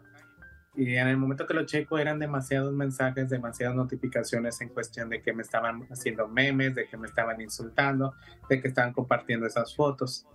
Y 0.75 0.97
en 0.97 1.09
el 1.09 1.19
momento 1.19 1.47
que 1.47 1.53
lo 1.53 1.67
checo 1.67 1.99
eran 1.99 2.19
demasiados 2.19 2.73
mensajes, 2.73 3.29
demasiadas 3.29 3.77
notificaciones 3.77 4.59
en 4.63 4.71
cuestión 4.71 5.11
de 5.11 5.21
que 5.21 5.35
me 5.35 5.43
estaban 5.43 5.87
haciendo 5.91 6.27
memes, 6.27 6.75
de 6.75 6.89
que 6.89 6.97
me 6.97 7.07
estaban 7.07 7.39
insultando, 7.39 8.15
de 8.49 8.63
que 8.63 8.69
estaban 8.69 8.95
compartiendo 8.95 9.47
esas 9.47 9.77
fotos. 9.77 10.27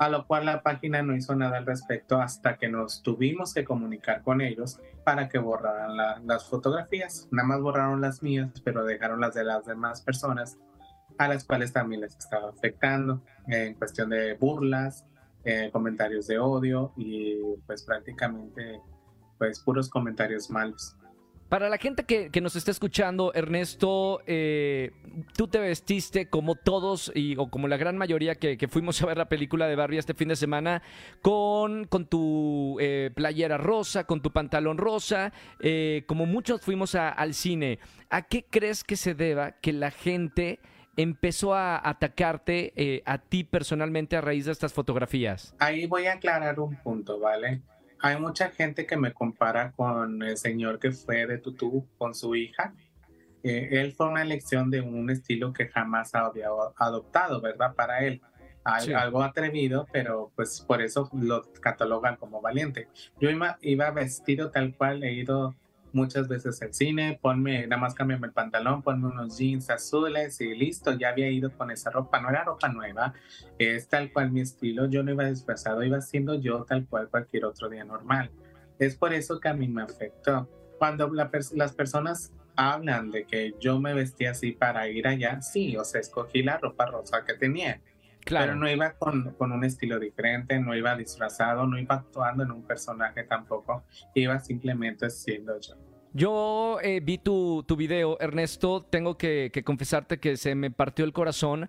A 0.00 0.08
lo 0.08 0.26
cual 0.26 0.46
la 0.46 0.60
página 0.64 1.00
no 1.00 1.14
hizo 1.14 1.36
nada 1.36 1.58
al 1.58 1.66
respecto 1.66 2.20
hasta 2.20 2.56
que 2.56 2.68
nos 2.68 3.04
tuvimos 3.04 3.54
que 3.54 3.62
comunicar 3.62 4.22
con 4.22 4.40
ellos 4.40 4.80
para 5.04 5.28
que 5.28 5.38
borraran 5.38 6.26
las 6.26 6.48
fotografías. 6.48 7.28
Nada 7.30 7.46
más 7.46 7.60
borraron 7.60 8.00
las 8.00 8.20
mías, 8.20 8.50
pero 8.64 8.84
dejaron 8.84 9.20
las 9.20 9.34
de 9.34 9.44
las 9.44 9.64
demás 9.64 10.02
personas 10.02 10.58
a 11.20 11.28
las 11.28 11.44
cuales 11.44 11.70
también 11.70 12.00
les 12.00 12.16
estaba 12.16 12.48
afectando 12.48 13.20
en 13.46 13.74
cuestión 13.74 14.08
de 14.08 14.32
burlas, 14.40 15.04
eh, 15.44 15.68
comentarios 15.70 16.26
de 16.26 16.38
odio 16.38 16.94
y 16.96 17.36
pues 17.66 17.82
prácticamente 17.82 18.80
pues 19.36 19.60
puros 19.60 19.90
comentarios 19.90 20.48
malos. 20.48 20.96
Para 21.50 21.68
la 21.68 21.76
gente 21.76 22.04
que, 22.04 22.40
nos 22.40 22.56
está 22.56 22.70
escuchando, 22.70 23.34
Ernesto, 23.34 24.22
eh, 24.26 24.92
tú 25.36 25.46
te 25.46 25.58
vestiste 25.58 26.30
como 26.30 26.54
todos 26.54 27.12
y, 27.14 27.36
o 27.36 27.50
como 27.50 27.68
la 27.68 27.76
gran 27.76 27.98
mayoría 27.98 28.36
que, 28.36 28.56
fuimos 28.68 29.02
a 29.02 29.06
ver 29.06 29.18
la 29.18 29.28
película 29.28 29.66
de 29.66 29.76
Barbie 29.76 29.98
este 29.98 30.14
fin 30.14 30.28
de 30.28 30.36
semana, 30.36 30.80
con, 31.20 31.84
con 31.84 32.06
tu 32.06 32.78
eh, 32.80 33.10
playera 33.14 33.58
rosa, 33.58 34.04
con 34.04 34.22
tu 34.22 34.30
pantalón 34.30 34.78
rosa, 34.78 35.34
como 36.06 36.24
muchos 36.24 36.62
fuimos 36.62 36.94
al 36.94 37.34
cine. 37.34 37.78
¿A 38.08 38.22
qué 38.22 38.46
crees 38.48 38.84
que 38.84 38.96
se 38.96 39.14
deba 39.14 39.52
que 39.52 39.74
la 39.74 39.90
gente 39.90 40.60
empezó 41.02 41.54
a 41.54 41.88
atacarte 41.88 42.72
eh, 42.76 43.02
a 43.06 43.18
ti 43.18 43.44
personalmente 43.44 44.16
a 44.16 44.20
raíz 44.20 44.44
de 44.46 44.52
estas 44.52 44.72
fotografías? 44.72 45.54
Ahí 45.58 45.86
voy 45.86 46.06
a 46.06 46.14
aclarar 46.14 46.60
un 46.60 46.76
punto, 46.76 47.18
¿vale? 47.18 47.62
Hay 48.00 48.18
mucha 48.18 48.50
gente 48.50 48.86
que 48.86 48.96
me 48.96 49.12
compara 49.12 49.72
con 49.72 50.22
el 50.22 50.36
señor 50.36 50.78
que 50.78 50.92
fue 50.92 51.26
de 51.26 51.38
Tutú 51.38 51.86
con 51.98 52.14
su 52.14 52.34
hija. 52.34 52.74
Eh, 53.42 53.68
él 53.72 53.92
fue 53.92 54.08
una 54.08 54.22
elección 54.22 54.70
de 54.70 54.80
un 54.80 55.10
estilo 55.10 55.52
que 55.52 55.68
jamás 55.68 56.14
había 56.14 56.48
adoptado, 56.76 57.40
¿verdad? 57.40 57.74
Para 57.74 58.04
él. 58.04 58.20
Algo 58.62 59.22
atrevido, 59.22 59.86
pero 59.90 60.32
pues 60.36 60.60
por 60.60 60.82
eso 60.82 61.08
lo 61.14 61.50
catalogan 61.60 62.16
como 62.16 62.42
valiente. 62.42 62.88
Yo 63.18 63.30
iba, 63.30 63.58
iba 63.62 63.90
vestido 63.90 64.50
tal 64.50 64.76
cual, 64.76 65.02
he 65.02 65.12
ido 65.12 65.56
muchas 65.92 66.28
veces 66.28 66.60
el 66.62 66.72
cine, 66.74 67.18
ponme, 67.20 67.66
nada 67.66 67.80
más 67.80 67.94
cámbiame 67.94 68.28
el 68.28 68.32
pantalón, 68.32 68.82
ponme 68.82 69.08
unos 69.08 69.38
jeans 69.38 69.70
azules 69.70 70.40
y 70.40 70.54
listo, 70.54 70.92
ya 70.92 71.10
había 71.10 71.30
ido 71.30 71.50
con 71.50 71.70
esa 71.70 71.90
ropa, 71.90 72.20
no 72.20 72.28
era 72.30 72.44
ropa 72.44 72.68
nueva, 72.68 73.14
es 73.58 73.88
tal 73.88 74.12
cual 74.12 74.30
mi 74.30 74.40
estilo, 74.40 74.86
yo 74.88 75.02
no 75.02 75.12
iba 75.12 75.24
disfrazado, 75.24 75.82
iba 75.82 76.00
siendo 76.00 76.34
yo 76.34 76.64
tal 76.64 76.86
cual 76.86 77.08
cualquier 77.08 77.44
otro 77.44 77.68
día 77.68 77.84
normal. 77.84 78.30
Es 78.78 78.96
por 78.96 79.12
eso 79.12 79.40
que 79.40 79.48
a 79.48 79.54
mí 79.54 79.68
me 79.68 79.82
afectó. 79.82 80.48
Cuando 80.78 81.10
las 81.12 81.72
personas 81.72 82.32
hablan 82.56 83.10
de 83.10 83.24
que 83.24 83.54
yo 83.60 83.78
me 83.78 83.94
vestía 83.94 84.30
así 84.30 84.52
para 84.52 84.88
ir 84.88 85.06
allá, 85.06 85.42
sí, 85.42 85.76
o 85.76 85.84
sea, 85.84 86.00
escogí 86.00 86.42
la 86.42 86.58
ropa 86.58 86.86
rosa 86.86 87.24
que 87.24 87.34
tenía. 87.34 87.80
Claro. 88.24 88.46
Pero 88.46 88.56
no 88.56 88.70
iba 88.70 88.92
con, 88.92 89.34
con, 89.38 89.52
un 89.52 89.64
estilo 89.64 89.98
diferente, 89.98 90.58
no 90.58 90.76
iba 90.76 90.94
disfrazado, 90.94 91.66
no 91.66 91.78
iba 91.78 91.96
actuando 91.96 92.44
en 92.44 92.50
un 92.50 92.62
personaje 92.62 93.24
tampoco, 93.24 93.84
iba 94.14 94.38
simplemente 94.40 95.08
siendo 95.10 95.58
yo. 95.58 95.74
Yo 96.12 96.78
eh, 96.82 97.00
vi 97.00 97.18
tu, 97.18 97.62
tu, 97.66 97.76
video, 97.76 98.18
Ernesto, 98.20 98.82
tengo 98.82 99.16
que, 99.16 99.52
confesarte 99.64 100.18
que 100.18 100.36
se 100.36 100.54
me 100.54 100.70
partió 100.70 101.04
el 101.04 101.12
corazón 101.12 101.68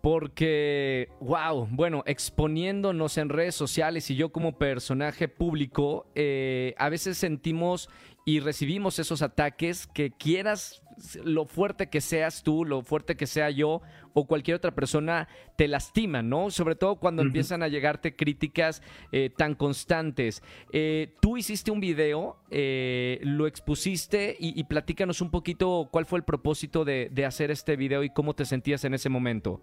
porque, 0.00 1.08
wow, 1.20 1.68
bueno, 1.70 2.02
exponiéndonos 2.06 3.16
en 3.16 3.28
redes 3.28 3.54
sociales 3.54 4.10
y 4.10 4.16
yo 4.16 4.30
como 4.30 4.58
personaje 4.58 5.28
público, 5.28 6.06
eh, 6.14 6.74
a 6.78 6.88
veces 6.88 7.16
sentimos 7.16 7.88
y 8.26 8.40
recibimos 8.40 8.98
esos 8.98 9.22
ataques 9.22 9.86
que 9.86 10.10
quieras 10.10 10.82
lo 11.22 11.46
fuerte 11.46 11.88
que 11.88 12.00
seas 12.00 12.42
tú, 12.42 12.64
lo 12.64 12.82
fuerte 12.82 13.16
que 13.16 13.26
sea 13.26 13.50
yo 13.50 13.82
o 14.14 14.26
cualquier 14.26 14.56
otra 14.56 14.74
persona, 14.74 15.28
te 15.54 15.68
lastima, 15.68 16.22
¿no? 16.22 16.50
Sobre 16.50 16.74
todo 16.74 16.96
cuando 16.96 17.22
empiezan 17.22 17.62
a 17.62 17.68
llegarte 17.68 18.16
críticas 18.16 18.82
eh, 19.12 19.30
tan 19.30 19.54
constantes. 19.54 20.42
Eh, 20.72 21.14
tú 21.20 21.36
hiciste 21.36 21.70
un 21.70 21.78
video, 21.78 22.38
eh, 22.50 23.20
lo 23.22 23.46
expusiste 23.46 24.36
y, 24.40 24.64
platícanos 24.64 25.20
un 25.20 25.30
poquito 25.30 25.88
cuál 25.92 26.04
fue 26.04 26.18
el 26.18 26.24
propósito 26.24 26.84
de, 26.84 27.08
de 27.12 27.26
hacer 27.26 27.52
este 27.52 27.76
video 27.76 28.02
y 28.02 28.10
cómo 28.10 28.34
te 28.34 28.44
sentías 28.44 28.84
en 28.84 28.94
ese 28.94 29.08
momento. 29.08 29.62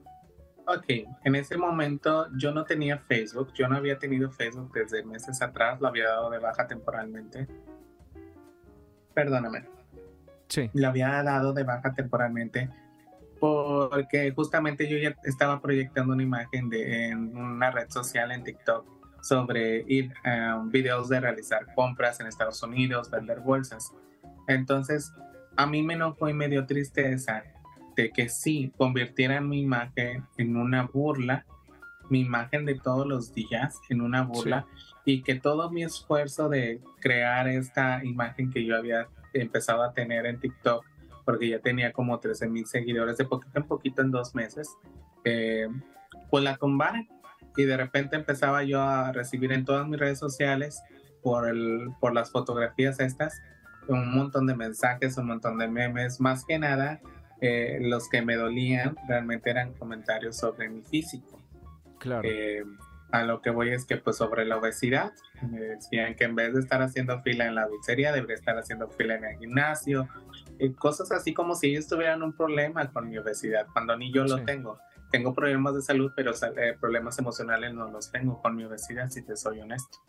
Ok, 0.68 0.86
en 1.26 1.36
ese 1.36 1.58
momento 1.58 2.28
yo 2.38 2.54
no 2.54 2.64
tenía 2.64 2.98
Facebook, 2.98 3.52
yo 3.54 3.68
no 3.68 3.76
había 3.76 4.00
tenido 4.00 4.32
Facebook 4.32 4.72
desde 4.74 5.04
meses 5.04 5.42
atrás, 5.42 5.82
lo 5.82 5.90
había 5.90 6.06
dado 6.06 6.30
de 6.30 6.40
baja 6.40 6.66
temporalmente. 6.66 7.50
Perdóname. 9.14 9.66
Sí. 10.48 10.70
Lo 10.74 10.88
había 10.88 11.24
dado 11.24 11.54
de 11.54 11.64
baja 11.64 11.94
temporalmente 11.94 12.70
porque 13.40 14.32
justamente 14.32 14.88
yo 14.88 14.98
ya 14.98 15.18
estaba 15.24 15.60
proyectando 15.62 16.14
una 16.14 16.24
imagen 16.24 16.70
de, 16.70 17.10
en 17.10 17.36
una 17.36 17.72
red 17.72 17.90
social 17.90 18.32
en 18.32 18.44
TikTok 18.44 18.86
sobre 19.22 19.84
ir 19.88 20.14
a 20.24 20.58
um, 20.58 20.70
videos 20.70 21.10
de 21.10 21.20
realizar 21.20 21.66
compras 21.76 22.20
en 22.20 22.28
Estados 22.28 22.64
Unidos, 22.64 23.10
vender 23.10 23.40
bolsas. 23.42 23.92
Entonces, 24.48 25.14
a 25.58 25.66
mí 25.66 25.84
me 25.84 25.96
enojó 25.96 26.30
y 26.30 26.34
me 26.34 26.48
dio 26.48 26.66
tristeza 26.66 27.44
de 27.96 28.12
que 28.12 28.30
sí 28.30 28.74
convirtieran 28.78 29.50
mi 29.50 29.62
imagen 29.62 30.26
en 30.38 30.56
una 30.56 30.84
burla, 30.84 31.46
mi 32.14 32.20
imagen 32.20 32.64
de 32.66 32.76
todos 32.76 33.08
los 33.08 33.34
días 33.34 33.82
en 33.90 34.00
una 34.00 34.22
burla 34.22 34.68
y 35.04 35.24
que 35.24 35.34
todo 35.34 35.72
mi 35.72 35.84
esfuerzo 35.84 36.48
de 36.48 36.80
crear 37.00 37.48
esta 37.48 38.06
imagen 38.06 38.52
que 38.52 38.64
yo 38.64 38.78
había 38.78 39.08
empezado 39.34 39.82
a 39.82 39.94
tener 39.94 40.28
en 40.28 40.40
TikTok, 40.40 40.86
porque 41.26 41.50
ya 41.50 41.58
tenía 41.58 41.92
como 41.92 42.20
13 42.20 42.50
mil 42.50 42.68
seguidores 42.68 43.18
de 43.18 43.26
poquito 43.26 43.58
en 43.58 43.64
poquito 43.64 44.04
en 44.04 44.12
dos 44.12 44.36
meses, 44.36 44.70
eh, 45.24 45.68
pues 46.30 46.44
la 46.44 46.56
tumbaron 46.58 47.08
y 47.58 47.64
de 47.64 47.78
repente 47.78 48.16
empezaba 48.16 48.64
yo 48.64 48.84
a 48.84 49.12
recibir 49.12 49.52
en 49.52 49.66
todas 49.66 49.88
mis 49.88 50.00
redes 50.00 50.20
sociales 50.20 50.84
por, 51.24 51.50
el, 51.50 51.88
por 52.00 52.14
las 52.14 52.30
fotografías 52.30 53.00
estas 53.00 53.42
un 53.88 54.16
montón 54.16 54.46
de 54.46 54.56
mensajes, 54.56 55.18
un 55.18 55.26
montón 55.26 55.58
de 55.58 55.68
memes, 55.68 56.22
más 56.22 56.46
que 56.46 56.60
nada 56.60 57.02
eh, 57.42 57.80
los 57.82 58.08
que 58.08 58.22
me 58.22 58.36
dolían 58.36 58.96
realmente 59.08 59.50
eran 59.50 59.74
comentarios 59.74 60.38
sobre 60.38 60.70
mi 60.70 60.84
físico. 60.84 61.43
Claro. 62.04 62.28
Eh, 62.30 62.66
a 63.14 63.24
lo 63.24 63.42
que 63.42 63.52
voy 63.52 63.70
es 63.70 63.86
que 63.86 63.98
pues 63.98 64.18
sobre 64.18 64.44
la 64.44 64.58
obesidad, 64.58 65.14
me 65.44 65.60
decían 65.60 66.16
que 66.16 66.24
en 66.24 66.36
vez 66.36 66.54
de 66.54 66.60
estar 66.60 66.82
haciendo 66.82 67.22
fila 67.22 67.46
en 67.46 67.54
la 67.54 67.68
dulcería, 67.68 68.12
debería 68.12 68.36
estar 68.36 68.58
haciendo 68.58 68.90
fila 68.90 69.16
en 69.16 69.24
el 69.24 69.38
gimnasio, 69.38 70.10
y 70.58 70.74
cosas 70.74 71.12
así 71.12 71.32
como 71.32 71.54
si 71.54 71.68
ellos 71.68 71.88
tuvieran 71.88 72.24
un 72.24 72.34
problema 72.34 72.92
con 72.92 73.08
mi 73.08 73.18
obesidad, 73.20 73.68
cuando 73.72 73.96
ni 73.96 74.12
yo 74.12 74.24
lo 74.24 74.44
tengo. 74.44 74.80
Tengo 75.12 75.32
problemas 75.36 75.76
de 75.76 75.84
salud, 75.84 76.12
pero 76.16 76.32
eh, 76.58 76.76
problemas 76.82 77.20
emocionales 77.20 77.72
no 77.76 77.88
los 77.92 78.12
tengo 78.12 78.42
con 78.42 78.56
mi 78.56 78.64
obesidad, 78.64 79.10
si 79.10 79.22
te 79.22 79.38
soy 79.38 79.62
honesto. 79.62 80.00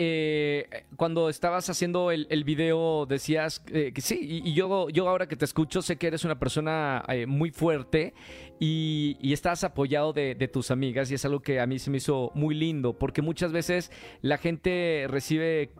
Eh, 0.00 0.84
cuando 0.94 1.28
estabas 1.28 1.68
haciendo 1.70 2.12
el, 2.12 2.44
video 2.44 3.04
decías 3.04 3.64
eh, 3.72 3.90
que 3.92 4.00
sí, 4.00 4.40
y, 4.44 4.54
yo, 4.54 4.88
yo 4.90 5.08
ahora 5.08 5.26
que 5.26 5.34
te 5.34 5.44
escucho 5.44 5.82
sé 5.82 5.96
que 5.96 6.06
eres 6.06 6.24
una 6.24 6.38
persona 6.38 7.02
eh, 7.08 7.26
muy 7.26 7.50
fuerte 7.50 8.14
y, 8.60 9.16
estás 9.32 9.64
apoyado 9.64 10.12
de, 10.12 10.36
tus 10.52 10.70
amigas 10.70 11.10
y 11.10 11.14
es 11.14 11.24
algo 11.24 11.40
que 11.40 11.58
a 11.58 11.66
mí 11.66 11.80
se 11.80 11.90
me 11.90 11.96
hizo 11.96 12.30
muy 12.36 12.54
lindo 12.54 12.96
porque 12.96 13.22
muchas 13.22 13.50
veces 13.50 13.90
la 14.22 14.38
gente 14.38 15.06
recibe 15.08 15.70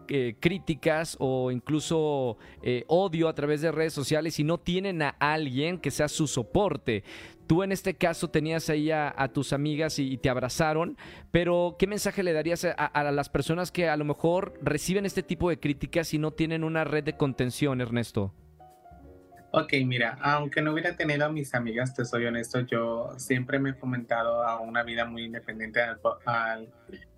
críticas 0.40 1.16
o 1.20 1.52
incluso 1.52 2.38
odio 2.88 3.28
a 3.28 3.34
través 3.34 3.60
de 3.60 3.70
redes 3.70 3.92
sociales 3.92 4.40
y 4.40 4.44
no 4.44 4.58
tienen 4.58 5.00
a 5.02 5.10
alguien 5.20 5.78
que 5.78 5.92
sea 5.92 6.08
su 6.08 6.26
soporte. 6.26 7.04
Tú 7.48 7.62
en 7.62 7.72
este 7.72 7.94
caso 7.94 8.28
tenías 8.28 8.68
ahí 8.68 8.90
a, 8.90 9.30
tus 9.32 9.54
amigas 9.54 9.98
y, 9.98 10.18
te 10.18 10.28
abrazaron, 10.28 10.98
pero 11.30 11.76
¿qué 11.78 11.86
mensaje 11.86 12.22
le 12.22 12.34
darías 12.34 12.66
a, 12.66 13.10
las 13.10 13.30
personas 13.30 13.72
que 13.72 13.88
a 13.88 13.96
lo 13.96 14.04
mejor 14.04 14.52
reciben 14.60 15.06
este 15.06 15.22
tipo 15.22 15.48
de 15.48 15.58
críticas 15.58 16.12
y 16.12 16.18
no 16.18 16.30
tienen 16.30 16.62
una 16.62 16.84
red 16.84 17.04
de 17.04 17.16
contención, 17.16 17.80
Ernesto? 17.80 18.34
Ok, 19.52 19.72
mira, 19.86 20.18
aunque 20.20 20.60
no 20.60 20.74
hubiera 20.74 20.94
tenido 20.94 21.24
a 21.24 21.30
mis 21.30 21.54
amigas, 21.54 21.94
te 21.94 22.04
soy 22.04 22.26
honesto, 22.26 22.60
yo 22.60 23.14
siempre 23.16 23.58
me 23.58 23.70
he 23.70 23.74
fomentado 23.74 24.46
a 24.46 24.60
una 24.60 24.82
vida 24.82 25.06
muy 25.06 25.24
independiente 25.24 25.80
al, 26.26 26.68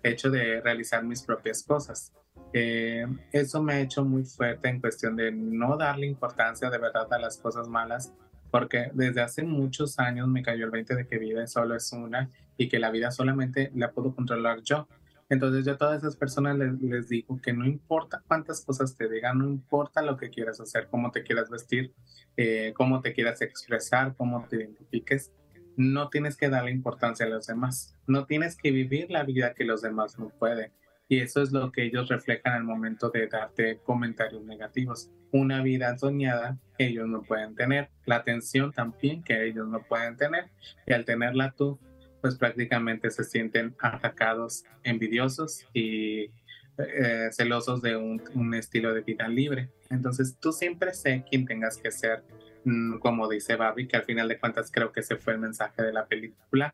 hecho 0.01 0.31
de 0.31 0.61
realizar 0.61 1.03
mis 1.03 1.23
propias 1.23 1.61
cosas. 1.61 2.13
Eh, 2.53 3.05
eso 3.33 3.61
me 3.61 3.73
ha 3.73 3.79
hecho 3.81 4.05
muy 4.05 4.23
fuerte 4.23 4.69
en 4.69 4.79
cuestión 4.79 5.17
de 5.17 5.33
no 5.33 5.75
darle 5.75 6.07
importancia 6.07 6.69
de 6.69 6.77
verdad 6.77 7.11
a 7.11 7.19
las 7.19 7.37
cosas 7.37 7.67
malas 7.67 8.13
porque 8.51 8.91
desde 8.93 9.21
hace 9.21 9.43
muchos 9.43 9.97
años 9.97 10.27
me 10.27 10.43
cayó 10.43 10.65
el 10.65 10.71
20 10.71 10.95
de 10.95 11.07
que 11.07 11.17
vida 11.17 11.47
solo 11.47 11.75
es 11.75 11.91
una 11.93 12.29
y 12.57 12.67
que 12.67 12.79
la 12.79 12.91
vida 12.91 13.09
solamente 13.09 13.71
la 13.73 13.91
puedo 13.91 14.13
controlar 14.13 14.61
yo. 14.61 14.87
Entonces 15.29 15.65
yo 15.65 15.71
a 15.71 15.77
todas 15.77 15.99
esas 15.99 16.17
personas 16.17 16.57
les, 16.57 17.07
digo 17.07 17.39
que 17.41 17.53
no 17.53 17.65
importa 17.65 18.21
cuántas 18.27 18.65
cosas 18.65 18.97
te 18.97 19.09
digan, 19.09 19.39
no 19.39 19.47
importa 19.47 20.01
lo 20.01 20.17
que 20.17 20.29
quieras 20.29 20.59
hacer, 20.59 20.89
cómo 20.91 21.09
te 21.09 21.23
quieras 21.23 21.49
vestir, 21.49 21.93
eh, 22.35 22.73
cómo 22.75 22.99
te 23.01 23.13
quieras 23.13 23.41
expresar, 23.41 24.13
cómo 24.17 24.45
te 24.49 24.57
identifiques, 24.57 25.31
no 25.77 26.09
tienes 26.09 26.35
que 26.35 26.49
darle 26.49 26.71
importancia 26.71 27.25
a 27.25 27.29
los 27.29 27.47
demás, 27.47 27.95
no 28.07 28.25
tienes 28.25 28.57
que 28.57 28.71
vivir 28.71 29.09
la 29.09 29.23
vida 29.23 29.53
que 29.53 29.63
los 29.63 29.81
demás 29.81 30.19
no 30.19 30.29
pueden. 30.37 30.73
Y 31.11 31.19
eso 31.19 31.41
es 31.41 31.51
lo 31.51 31.73
que 31.73 31.83
ellos 31.83 32.07
reflejan 32.07 32.53
al 32.53 32.63
momento 32.63 33.09
de 33.09 33.27
darte 33.27 33.79
comentarios 33.83 34.45
negativos. 34.45 35.11
Una 35.33 35.61
vida 35.61 35.97
soñada 35.97 36.57
que 36.77 36.85
ellos 36.85 37.05
no 37.05 37.21
pueden 37.21 37.53
tener, 37.53 37.89
la 38.05 38.15
atención 38.15 38.71
también 38.71 39.21
que 39.21 39.45
ellos 39.45 39.67
no 39.67 39.83
pueden 39.83 40.15
tener. 40.15 40.45
Y 40.87 40.93
al 40.93 41.03
tenerla 41.03 41.51
tú, 41.51 41.77
pues 42.21 42.37
prácticamente 42.37 43.11
se 43.11 43.25
sienten 43.25 43.75
atacados, 43.79 44.63
envidiosos 44.85 45.67
y 45.73 46.31
eh, 46.77 47.27
celosos 47.33 47.81
de 47.81 47.97
un, 47.97 48.53
estilo 48.53 48.93
de 48.93 49.01
vida 49.01 49.27
libre. 49.27 49.69
Entonces 49.89 50.37
tú 50.39 50.53
siempre 50.53 50.93
sé 50.93 51.25
quién 51.29 51.45
tengas 51.45 51.75
que 51.75 51.91
ser, 51.91 52.23
mm, 52.63 52.99
como 52.99 53.27
dice 53.27 53.57
Barbie, 53.57 53.89
que 53.89 53.97
al 53.97 54.05
final 54.05 54.29
de 54.29 54.39
cuentas 54.39 54.71
creo 54.71 54.93
que 54.93 55.01
ese 55.01 55.17
fue 55.17 55.33
el 55.33 55.39
mensaje 55.39 55.83
de 55.83 55.91
la 55.91 56.05
película 56.05 56.73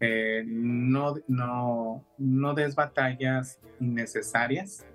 eh, 0.00 0.44
no, 0.46 1.14
no, 1.28 2.04
no 2.18 2.54
des 2.54 2.74
batallas 2.74 3.60
innecesarias 3.80 4.86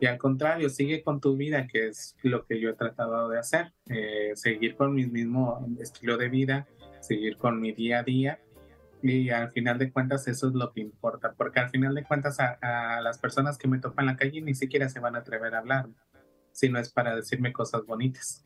y 0.00 0.06
al 0.06 0.18
contrario, 0.18 0.68
sigue 0.68 1.02
con 1.02 1.20
tu 1.20 1.36
vida, 1.36 1.66
que 1.66 1.88
es 1.88 2.16
lo 2.22 2.44
que 2.44 2.60
yo 2.60 2.70
he 2.70 2.74
tratado 2.74 3.28
de 3.28 3.38
hacer, 3.38 3.72
eh, 3.88 4.32
seguir 4.34 4.76
con 4.76 4.94
mi 4.94 5.06
mismo 5.06 5.66
estilo 5.80 6.16
de 6.16 6.28
vida, 6.28 6.66
seguir 7.00 7.36
con 7.36 7.60
mi 7.60 7.72
día 7.72 8.00
a 8.00 8.02
día 8.02 8.40
y 9.02 9.30
al 9.30 9.50
final 9.52 9.78
de 9.78 9.92
cuentas 9.92 10.26
eso 10.28 10.48
es 10.48 10.54
lo 10.54 10.72
que 10.72 10.80
importa, 10.80 11.34
porque 11.36 11.60
al 11.60 11.70
final 11.70 11.94
de 11.94 12.04
cuentas 12.04 12.40
a, 12.40 12.58
a 12.60 13.00
las 13.02 13.18
personas 13.18 13.58
que 13.58 13.68
me 13.68 13.78
topan 13.78 14.04
en 14.04 14.12
la 14.12 14.16
calle 14.16 14.40
ni 14.40 14.54
siquiera 14.54 14.88
se 14.88 15.00
van 15.00 15.14
a 15.14 15.20
atrever 15.20 15.54
a 15.54 15.58
hablar, 15.58 15.88
si 16.52 16.68
no 16.68 16.78
es 16.78 16.92
para 16.92 17.14
decirme 17.14 17.52
cosas 17.52 17.84
bonitas. 17.86 18.44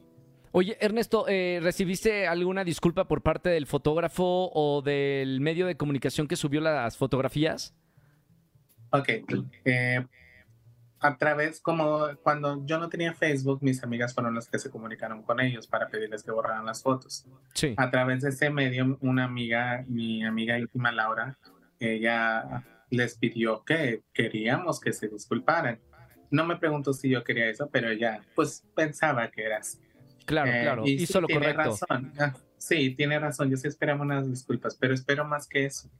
Oye, 0.52 0.76
Ernesto, 0.80 1.26
eh, 1.28 1.60
¿recibiste 1.62 2.26
alguna 2.26 2.64
disculpa 2.64 3.06
por 3.06 3.22
parte 3.22 3.48
del 3.50 3.66
fotógrafo 3.66 4.50
o 4.52 4.82
del 4.82 5.40
medio 5.40 5.66
de 5.66 5.76
comunicación 5.76 6.26
que 6.26 6.36
subió 6.36 6.60
las 6.60 6.96
fotografías? 6.96 7.74
Ok. 8.90 9.08
Eh, 9.64 10.04
a 11.00 11.16
través, 11.16 11.60
como 11.60 12.08
cuando 12.22 12.64
yo 12.66 12.78
no 12.78 12.88
tenía 12.88 13.14
Facebook, 13.14 13.62
mis 13.62 13.82
amigas 13.82 14.14
fueron 14.14 14.34
las 14.34 14.48
que 14.48 14.58
se 14.58 14.70
comunicaron 14.70 15.22
con 15.22 15.40
ellos 15.40 15.66
para 15.66 15.88
pedirles 15.88 16.22
que 16.22 16.32
borraran 16.32 16.66
las 16.66 16.82
fotos. 16.82 17.26
Sí. 17.54 17.74
A 17.76 17.90
través 17.90 18.22
de 18.22 18.30
ese 18.30 18.50
medio, 18.50 18.98
una 19.00 19.24
amiga, 19.24 19.84
mi 19.86 20.24
amiga 20.24 20.58
íntima 20.58 20.90
Laura, 20.90 21.38
ella 21.78 22.64
les 22.90 23.16
pidió 23.16 23.62
que 23.64 24.02
queríamos 24.12 24.80
que 24.80 24.92
se 24.92 25.08
disculparan. 25.08 25.78
No 26.30 26.44
me 26.44 26.56
pregunto 26.56 26.92
si 26.92 27.08
yo 27.08 27.22
quería 27.22 27.48
eso, 27.48 27.68
pero 27.70 27.90
ella 27.90 28.20
pues 28.34 28.64
pensaba 28.74 29.30
que 29.30 29.44
era 29.44 29.58
así. 29.58 29.78
Claro, 30.28 30.50
eh, 30.50 30.60
claro, 30.62 30.82
y 30.84 31.02
hizo 31.02 31.22
lo 31.22 31.26
tiene 31.26 31.54
Razón. 31.54 32.12
Ah, 32.18 32.34
sí, 32.58 32.94
tiene 32.94 33.18
razón, 33.18 33.48
yo 33.48 33.56
sí 33.56 33.66
esperamos 33.66 34.04
unas 34.04 34.28
disculpas, 34.28 34.76
pero 34.76 34.92
espero 34.92 35.24
más 35.24 35.48
que 35.48 35.64
eso. 35.64 35.90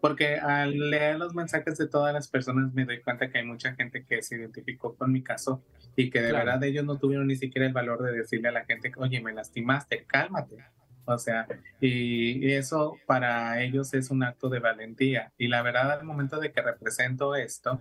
Porque 0.00 0.34
al 0.34 0.90
leer 0.90 1.16
los 1.16 1.32
mensajes 1.32 1.78
de 1.78 1.86
todas 1.86 2.12
las 2.12 2.26
personas 2.26 2.74
me 2.74 2.84
doy 2.84 3.00
cuenta 3.00 3.30
que 3.30 3.38
hay 3.38 3.44
mucha 3.44 3.76
gente 3.76 4.04
que 4.04 4.20
se 4.20 4.34
identificó 4.34 4.96
con 4.96 5.12
mi 5.12 5.22
caso 5.22 5.62
y 5.94 6.10
que 6.10 6.20
de 6.20 6.32
verdad 6.32 6.62
ellos 6.64 6.84
no 6.84 6.98
tuvieron 6.98 7.28
ni 7.28 7.36
siquiera 7.36 7.68
el 7.68 7.72
valor 7.72 8.02
de 8.02 8.10
decirle 8.10 8.48
a 8.48 8.52
la 8.52 8.64
gente, 8.64 8.90
oye, 8.96 9.20
me 9.20 9.32
lastimaste, 9.32 10.04
cálmate. 10.06 10.56
O 11.04 11.16
sea, 11.16 11.46
y, 11.80 12.50
eso 12.52 12.96
para 13.06 13.62
ellos 13.62 13.94
es 13.94 14.10
un 14.10 14.24
acto 14.24 14.48
de 14.48 14.58
valentía. 14.58 15.32
Y 15.38 15.46
la 15.46 15.62
verdad, 15.62 15.92
al 15.92 16.04
momento 16.04 16.40
de 16.40 16.50
que 16.50 16.62
represento 16.62 17.36
esto, 17.36 17.80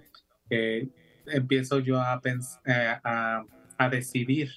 eh, 0.51 0.89
empiezo 1.25 1.79
yo 1.79 1.99
a, 1.99 2.21
eh, 2.23 2.99
a, 3.03 3.43
a 3.77 3.89
decidir 3.89 4.51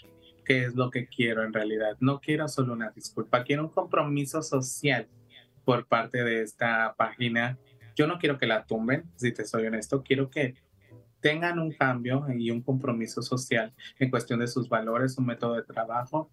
qué 0.50 0.64
es 0.64 0.74
lo 0.74 0.90
que 0.90 1.06
quiero 1.06 1.44
en 1.44 1.52
realidad. 1.52 1.96
No 2.00 2.20
quiero 2.20 2.48
solo 2.48 2.72
una 2.72 2.90
disculpa, 2.90 3.44
quiero 3.44 3.62
un 3.62 3.68
compromiso 3.68 4.42
social 4.42 5.06
por 5.64 5.86
parte 5.86 6.24
de 6.24 6.42
esta 6.42 6.92
página. 6.98 7.56
Yo 7.94 8.08
no 8.08 8.18
quiero 8.18 8.36
que 8.36 8.48
la 8.48 8.66
tumben, 8.66 9.04
si 9.14 9.30
te 9.30 9.44
soy 9.44 9.66
honesto, 9.66 10.02
quiero 10.02 10.28
que 10.28 10.56
tengan 11.20 11.60
un 11.60 11.70
cambio 11.70 12.26
y 12.36 12.50
un 12.50 12.62
compromiso 12.62 13.22
social 13.22 13.72
en 14.00 14.10
cuestión 14.10 14.40
de 14.40 14.48
sus 14.48 14.68
valores, 14.68 15.14
su 15.14 15.22
método 15.22 15.54
de 15.54 15.62
trabajo, 15.62 16.32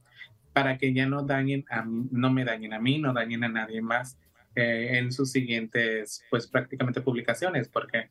para 0.51 0.80
que 0.80 0.95
ya 0.95 1.06
no 1.06 1.21
dañen 1.21 1.63
a 1.69 1.86
no 1.86 2.34
me 2.34 2.43
dañen 2.43 2.73
a 2.73 2.80
mí, 2.80 2.97
no 2.97 3.13
dañen 3.13 3.43
a 3.43 3.49
nadie 3.49 3.84
más 3.84 4.17
eh, 4.56 4.97
en 4.97 5.12
sus 5.12 5.32
siguientes, 5.32 6.23
pues 6.32 6.47
prácticamente 6.47 7.01
publicaciones, 7.01 7.67
porque 7.67 8.10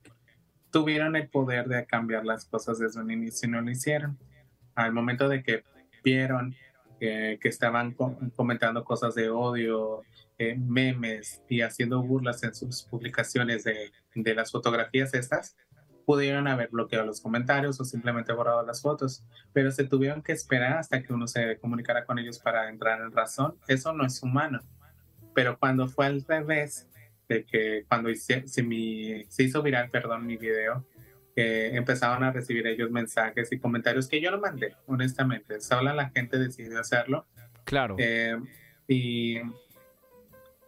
tuvieron 0.70 1.16
el 1.16 1.28
poder 1.28 1.66
de 1.66 1.84
cambiar 1.84 2.24
las 2.24 2.44
cosas 2.44 2.78
desde 2.78 3.00
un 3.00 3.10
inicio 3.10 3.48
y 3.48 3.50
no 3.50 3.60
lo 3.60 3.72
hicieron. 3.72 4.16
Al 4.76 4.92
momento 4.92 5.28
de 5.28 5.42
que 5.42 5.64
vieron 6.06 6.54
que 6.98 7.38
estaban 7.42 7.94
comentando 8.34 8.82
cosas 8.82 9.14
de 9.14 9.28
odio, 9.28 10.02
eh, 10.38 10.56
memes 10.56 11.42
y 11.48 11.60
haciendo 11.60 12.02
burlas 12.02 12.42
en 12.42 12.54
sus 12.54 12.84
publicaciones 12.84 13.64
de, 13.64 13.90
de 14.14 14.34
las 14.34 14.50
fotografías 14.50 15.12
estas, 15.12 15.56
pudieron 16.06 16.46
haber 16.46 16.68
bloqueado 16.70 17.04
los 17.04 17.20
comentarios 17.20 17.80
o 17.80 17.84
simplemente 17.84 18.32
borrado 18.32 18.64
las 18.64 18.80
fotos, 18.80 19.24
pero 19.52 19.70
se 19.72 19.84
tuvieron 19.84 20.22
que 20.22 20.32
esperar 20.32 20.78
hasta 20.78 21.02
que 21.02 21.12
uno 21.12 21.26
se 21.26 21.58
comunicara 21.58 22.06
con 22.06 22.18
ellos 22.18 22.38
para 22.38 22.70
entrar 22.70 23.00
en 23.00 23.12
razón. 23.12 23.56
Eso 23.66 23.92
no 23.92 24.06
es 24.06 24.22
humano. 24.22 24.60
Pero 25.34 25.58
cuando 25.58 25.88
fue 25.88 26.06
al 26.06 26.24
revés, 26.24 26.88
de 27.28 27.44
que 27.44 27.84
cuando 27.88 28.14
se, 28.14 28.46
se, 28.46 29.26
se 29.28 29.42
hizo 29.42 29.62
viral, 29.62 29.90
perdón, 29.90 30.24
mi 30.24 30.36
video, 30.36 30.86
que 31.36 31.76
empezaron 31.76 32.24
a 32.24 32.32
recibir 32.32 32.66
ellos 32.66 32.90
mensajes 32.90 33.52
y 33.52 33.58
comentarios 33.58 34.08
que 34.08 34.20
yo 34.20 34.32
no 34.32 34.40
mandé, 34.40 34.74
honestamente. 34.86 35.60
Solo 35.60 35.92
la 35.92 36.08
gente 36.08 36.38
decidió 36.38 36.80
hacerlo. 36.80 37.26
Claro. 37.64 37.94
Eh, 37.98 38.36
y 38.88 39.38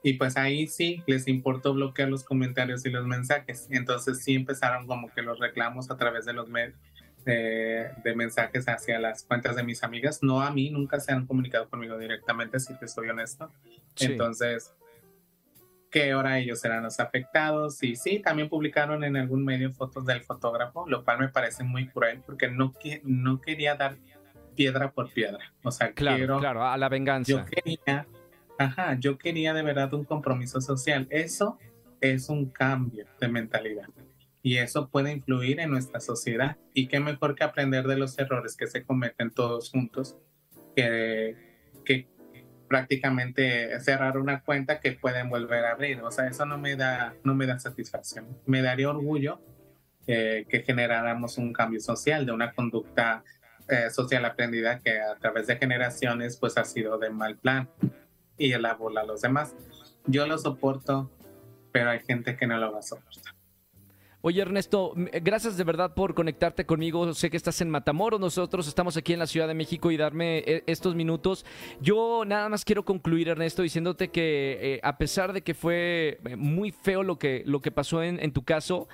y 0.02 0.14
pues 0.14 0.37
ahí 0.37 0.66
sí 0.68 1.02
les 1.07 1.26
importó 1.26 1.74
bloquear 1.74 2.09
los 2.09 2.24
comentarios 2.24 2.87
y 2.87 2.90
los 2.90 3.07
mensajes. 3.07 3.66
Entonces 3.70 4.22
sí 4.22 4.35
empezaron 4.35 4.87
como 4.87 5.12
que 5.12 5.22
los 5.22 5.38
reclamos 5.38 5.90
a 5.90 5.96
través 5.96 6.24
de 6.24 6.33
los 6.33 6.48
medios. 6.48 6.78
De, 7.24 7.90
mensajes 8.16 8.66
hacia 8.70 8.98
las 8.98 9.22
cuentas 9.22 9.54
de 9.54 9.62
mis 9.62 9.83
amigas, 9.83 10.22
no 10.22 10.40
a 10.40 10.50
mí, 10.50 10.70
nunca 10.70 10.98
se 10.98 11.12
han 11.12 11.26
comunicado 11.26 11.68
conmigo 11.68 11.98
directamente, 11.98 12.59
si 12.59 12.72
te 12.78 12.88
soy 12.88 13.11
honesto. 13.11 13.52
Entonces, 14.00 14.72
que 15.90 16.12
ahora 16.12 16.38
ellos 16.38 16.61
serán 16.61 16.83
los 16.83 17.01
afectados. 17.01 17.83
Y 17.83 17.96
sí, 17.96 18.20
también 18.20 18.48
publicaron 18.48 19.05
en 19.05 19.16
algún 19.16 19.44
medio 19.44 19.72
fotos 19.72 20.05
del 20.05 20.22
fotógrafo, 20.22 20.88
lo 20.88 21.05
cual 21.05 21.18
me 21.18 21.29
parece 21.29 21.64
muy 21.64 21.88
cruel 21.88 22.22
porque 22.24 22.51
no, 22.51 22.72
no 23.05 23.40
quería 23.40 23.74
dar 23.74 23.96
piedra 24.55 24.90
por 24.90 25.12
piedra. 25.12 25.53
O 25.62 25.70
sea, 25.70 25.92
claro, 25.92 26.38
claro, 26.38 26.64
a 26.64 26.77
la 26.77 26.88
venganza. 26.88 27.31
Yo 27.31 27.44
quería 27.44 28.07
Ajá, 28.59 28.98
yo 28.98 29.18
quería 29.18 29.55
de 29.55 29.62
verdad 29.62 29.94
un 29.94 30.05
compromiso 30.05 30.61
social. 30.61 31.07
Eso 31.11 31.59
es 32.01 32.29
un 32.29 32.51
cambio 32.51 33.07
de 33.20 33.29
mentalidad 33.29 33.88
y 34.42 34.57
eso 34.57 34.88
puede 34.88 35.12
influir 35.12 35.61
en 35.61 35.70
nuestra 35.70 36.01
sociedad. 36.01 36.57
Y 36.74 36.88
qué 36.88 36.98
mejor 36.98 37.37
que 37.37 37.44
aprender 37.44 37.87
de 37.87 37.96
los 37.96 38.18
errores 38.18 38.57
que 38.57 38.66
se 38.66 38.85
cometen 38.85 39.31
todos 39.31 39.70
juntos 39.70 40.16
que, 40.74 41.37
que 41.85 42.09
prácticamente 42.68 43.81
cerrar 43.81 44.18
una 44.18 44.42
cuenta 44.42 44.81
que 44.81 44.92
pueden 44.92 45.28
volver 45.28 45.64
a 45.64 45.72
abrir. 45.72 46.00
O 46.02 46.11
sea, 46.11 46.28
eso 46.28 46.44
no 46.46 46.59
me 46.59 46.76
da, 46.76 47.14
no 47.24 47.35
me 47.35 47.46
da 47.46 47.59
satisfacción. 47.59 48.26
Me 48.46 48.62
daría 48.62 48.90
orgullo 48.90 49.40
eh, 50.07 50.46
que 50.48 50.62
generáramos 50.62 51.38
un 51.38 51.52
cambio 51.52 51.81
social 51.81 52.26
de 52.26 52.33
una 52.33 52.52
conducta 52.52 53.24
eh, 53.68 53.90
social 53.90 54.24
aprendida 54.24 54.78
que 54.78 55.00
a 55.00 55.16
través 55.16 55.46
de 55.46 55.57
generaciones 55.57 56.37
pues 56.38 56.57
ha 56.57 56.64
sido 56.64 56.98
de 56.98 57.11
mal 57.11 57.37
plan 57.37 57.68
y 58.38 58.54
bola 58.78 59.02
a 59.02 59.04
los 59.04 59.20
demás. 59.20 59.54
Yo 60.07 60.26
lo 60.26 60.38
soporto, 60.38 61.11
pero 61.72 61.90
hay 61.90 62.00
gente 62.00 62.37
que 62.37 62.46
no 62.46 62.57
lo 62.57 62.72
va 62.72 62.78
a 62.78 62.83
soportar. 62.83 63.38
Oye 64.29 64.43
Ernesto, 64.43 64.93
eh, 65.11 65.21
gracias 65.25 65.57
de 65.57 65.64
verdad 65.64 65.95
por 65.95 66.12
conectarte 66.12 66.67
conmigo. 66.67 67.14
Sé 67.14 67.31
que 67.31 67.38
estás 67.38 67.62
en 67.62 67.71
Matamoros, 67.71 68.21
nosotros 68.21 68.69
estamos 68.69 68.95
aquí 68.99 69.14
en 69.14 69.21
la 69.21 69.27
Ciudad 69.27 69.49
de 69.49 69.55
México 69.55 69.91
y 69.91 69.97
darme 69.97 70.41
eh, 70.41 70.64
estos 70.67 70.95
minutos. 70.95 71.47
Yo 71.81 72.25
nada 72.27 72.51
más 72.51 72.62
quiero 72.62 72.85
concluir 72.85 73.29
Ernesto 73.29 73.62
diciéndote 73.62 74.09
que 74.09 74.59
eh, 74.61 74.81
a 74.83 74.99
pesar 74.99 75.33
de 75.33 75.41
que 75.41 75.55
fue 75.55 76.21
muy 76.37 76.73
feo 76.73 77.03
lo 77.05 77.19
que, 77.19 77.43
lo 77.47 77.62
que 77.62 77.71
pasó 77.71 78.03
en, 78.03 78.23
en 78.23 78.33
tu 78.33 78.43
caso, 78.43 78.87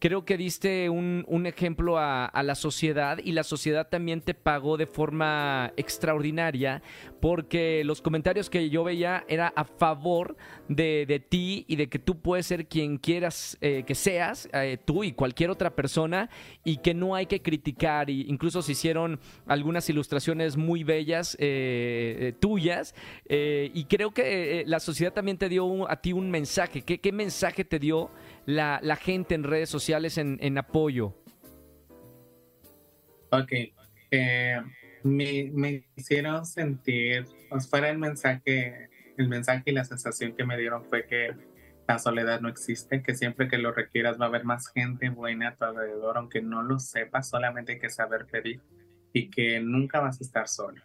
creo 0.00 0.24
que 0.24 0.38
diste 0.38 0.88
un, 0.88 1.46
ejemplo 1.46 1.98
a, 1.98 2.30
la 2.42 2.54
sociedad 2.54 3.18
y 3.22 3.32
la 3.32 3.44
sociedad 3.44 3.88
también 3.88 4.22
te 4.22 4.34
pagó 4.34 4.78
de 4.78 4.86
forma 4.86 5.72
extraordinaria 5.76 6.82
porque 7.20 7.84
los 7.84 8.00
comentarios 8.00 8.48
que 8.48 8.70
yo 8.70 8.82
veía 8.82 9.24
era 9.28 9.52
a 9.54 9.64
favor 9.64 10.36
de, 10.68 11.22
ti 11.28 11.66
y 11.68 11.76
de 11.76 11.88
que 11.88 11.98
tú 11.98 12.18
puedes 12.18 12.46
ser 12.46 12.66
quien 12.66 12.96
quieras 12.96 13.58
eh, 13.60 13.84
que 13.86 13.94
seas, 13.94 14.48
eh, 14.54 14.78
tú 14.82 15.04
y 15.04 15.12
cualquier 15.12 15.50
otra 15.50 15.76
persona 15.76 16.30
y 16.64 16.78
que 16.78 16.94
no 16.94 17.14
hay 17.14 17.26
que 17.26 17.42
criticar. 17.42 18.08
Y 18.08 18.22
incluso 18.22 18.62
se 18.62 18.72
hicieron 18.72 19.20
algunas 19.46 19.88
ilustraciones 19.90 20.56
muy 20.56 20.82
bellas 20.82 21.36
eh, 21.38 22.32
tuyas 22.40 22.94
y 23.28 23.84
creo 23.84 24.12
que 24.12 24.64
la 24.66 24.80
sociedad 24.80 25.12
también 25.12 25.36
te 25.36 25.50
dio 25.50 25.90
a 25.90 26.00
ti 26.00 26.14
un 26.14 26.30
mensaje. 26.30 26.80
¿Qué, 26.82 26.98
¿Qué 26.98 27.12
mensaje 27.12 27.66
te 27.66 27.78
dio? 27.78 28.10
La, 28.46 28.80
la 28.82 28.96
gente 28.96 29.34
en 29.34 29.44
redes 29.44 29.68
sociales 29.68 30.18
en, 30.18 30.38
en 30.40 30.58
apoyo? 30.58 31.14
Ok. 33.30 33.52
Eh, 34.10 34.60
me, 35.04 35.50
me, 35.52 35.84
hicieron 35.96 36.44
sentir, 36.44 37.24
pues 37.48 37.68
fuera 37.68 37.90
el 37.90 37.98
mensaje, 37.98 38.90
el 39.16 39.28
mensaje 39.28 39.62
y 39.66 39.72
la 39.72 39.84
sensación 39.84 40.34
que 40.34 40.44
me 40.44 40.58
dieron 40.58 40.84
fue 40.84 41.06
que 41.06 41.34
la 41.86 41.98
soledad 41.98 42.40
no 42.40 42.48
existe, 42.48 43.02
que 43.02 43.14
siempre 43.14 43.48
que 43.48 43.58
lo 43.58 43.72
requieras 43.72 44.20
va 44.20 44.26
a 44.26 44.28
haber 44.28 44.44
más 44.44 44.68
gente 44.68 45.08
buena 45.10 45.48
a 45.48 45.56
tu 45.56 45.64
alrededor, 45.64 46.18
aunque 46.18 46.42
no 46.42 46.62
lo 46.62 46.78
sepas, 46.78 47.28
solamente 47.28 47.78
que 47.78 47.90
saber 47.90 48.26
pedir 48.26 48.60
y 49.12 49.30
que 49.30 49.60
nunca 49.60 50.00
vas 50.00 50.20
a 50.20 50.24
estar 50.24 50.48
solo. 50.48 50.82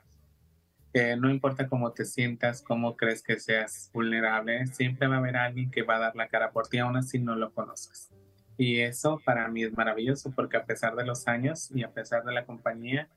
No 1.17 1.29
importa 1.29 1.67
cómo 1.67 1.91
te 1.91 2.05
sientas, 2.05 2.61
cómo 2.61 2.95
crees 2.95 3.21
que 3.21 3.37
seas 3.37 3.91
vulnerable, 3.93 4.65
siempre 4.67 5.07
va 5.07 5.15
a 5.15 5.17
haber 5.17 5.35
alguien 5.35 5.69
que 5.69 5.83
va 5.83 5.97
a 5.97 5.99
dar 5.99 6.15
la 6.15 6.29
cara 6.29 6.51
por 6.51 6.69
ti, 6.69 6.77
aún 6.77 6.95
así 6.95 7.19
no 7.19 7.35
lo 7.35 7.51
conoces. 7.51 8.09
Y 8.57 8.79
eso 8.79 9.19
para 9.25 9.45
mí 9.49 9.63
es 9.63 9.73
maravilloso 9.73 10.31
porque 10.31 10.55
a 10.55 10.63
pesar 10.63 10.95
de 10.95 11.05
los 11.05 11.27
años 11.27 11.69
y 11.75 11.83
a 11.83 11.91
pesar 11.91 12.23
de 12.23 12.33
la 12.33 12.45
compañía, 12.45 13.09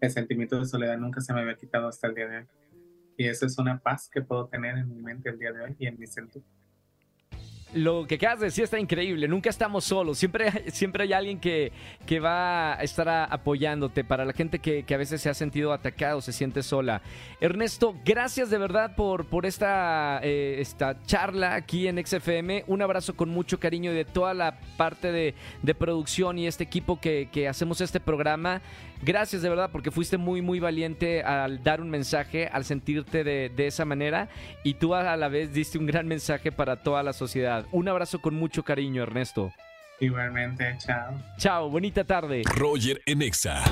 el 0.00 0.10
sentimiento 0.10 0.58
de 0.58 0.66
soledad 0.66 0.98
nunca 0.98 1.20
se 1.20 1.32
me 1.32 1.42
había 1.42 1.54
quitado 1.54 1.86
hasta 1.86 2.08
el 2.08 2.16
día 2.16 2.26
de 2.26 2.38
hoy. 2.38 2.46
Y 3.16 3.28
eso 3.28 3.46
es 3.46 3.56
una 3.58 3.78
paz 3.78 4.10
que 4.10 4.22
puedo 4.22 4.48
tener 4.48 4.76
en 4.76 4.88
mi 4.88 5.00
mente 5.00 5.28
el 5.28 5.38
día 5.38 5.52
de 5.52 5.62
hoy 5.62 5.76
y 5.78 5.86
en 5.86 6.00
mi 6.00 6.08
sentido 6.08 6.44
lo 7.74 8.06
que 8.06 8.16
acabas 8.16 8.40
de 8.40 8.46
decir 8.46 8.64
está 8.64 8.78
increíble. 8.78 9.28
Nunca 9.28 9.50
estamos 9.50 9.84
solos. 9.84 10.18
Siempre, 10.18 10.70
siempre 10.72 11.04
hay 11.04 11.12
alguien 11.12 11.38
que, 11.38 11.72
que 12.06 12.20
va 12.20 12.74
a 12.74 12.82
estar 12.82 13.08
apoyándote. 13.08 14.04
Para 14.04 14.24
la 14.24 14.32
gente 14.32 14.58
que, 14.58 14.84
a 14.92 14.96
veces 14.96 15.20
se 15.20 15.28
ha 15.28 15.34
sentido 15.34 15.72
atacado, 15.72 16.20
se 16.20 16.32
siente 16.32 16.62
sola. 16.62 17.02
Ernesto, 17.40 17.94
gracias 18.04 18.50
de 18.50 18.58
verdad 18.58 18.94
por, 18.96 19.26
por 19.26 19.46
esta, 19.46 20.20
eh, 20.22 20.56
esta 20.60 21.02
charla 21.04 21.54
aquí 21.54 21.86
en 21.86 22.04
XFM. 22.04 22.64
Un 22.66 22.82
abrazo 22.82 23.14
con 23.14 23.28
mucho 23.28 23.60
cariño 23.60 23.92
de 23.92 24.04
toda 24.04 24.34
la 24.34 24.58
parte 24.76 25.12
de, 25.12 25.34
producción 25.78 26.36
y 26.36 26.46
este 26.46 26.64
equipo 26.64 27.00
que, 27.00 27.28
que 27.32 27.48
hacemos 27.48 27.80
este 27.80 28.00
programa. 28.00 28.60
Gracias 29.02 29.42
de 29.42 29.48
verdad 29.48 29.70
porque 29.72 29.90
fuiste 29.90 30.18
muy, 30.18 30.42
muy 30.42 30.60
valiente 30.60 31.22
al 31.22 31.62
dar 31.62 31.80
un 31.80 31.90
mensaje, 31.90 32.48
al 32.48 32.64
sentirte 32.64 33.24
de, 33.24 33.48
de 33.48 33.66
esa 33.66 33.84
manera. 33.84 34.28
Y 34.62 34.74
tú 34.74 34.94
a 34.94 35.16
la 35.16 35.28
vez 35.28 35.52
diste 35.52 35.78
un 35.78 35.86
gran 35.86 36.06
mensaje 36.06 36.52
para 36.52 36.82
toda 36.82 37.02
la 37.02 37.12
sociedad. 37.12 37.66
Un 37.72 37.88
abrazo 37.88 38.20
con 38.20 38.34
mucho 38.34 38.62
cariño, 38.62 39.02
Ernesto. 39.02 39.52
Igualmente, 40.00 40.76
chao. 40.78 41.12
Chao, 41.36 41.70
bonita 41.70 42.04
tarde. 42.04 42.42
Roger 42.56 43.02
Enexa. 43.06 43.62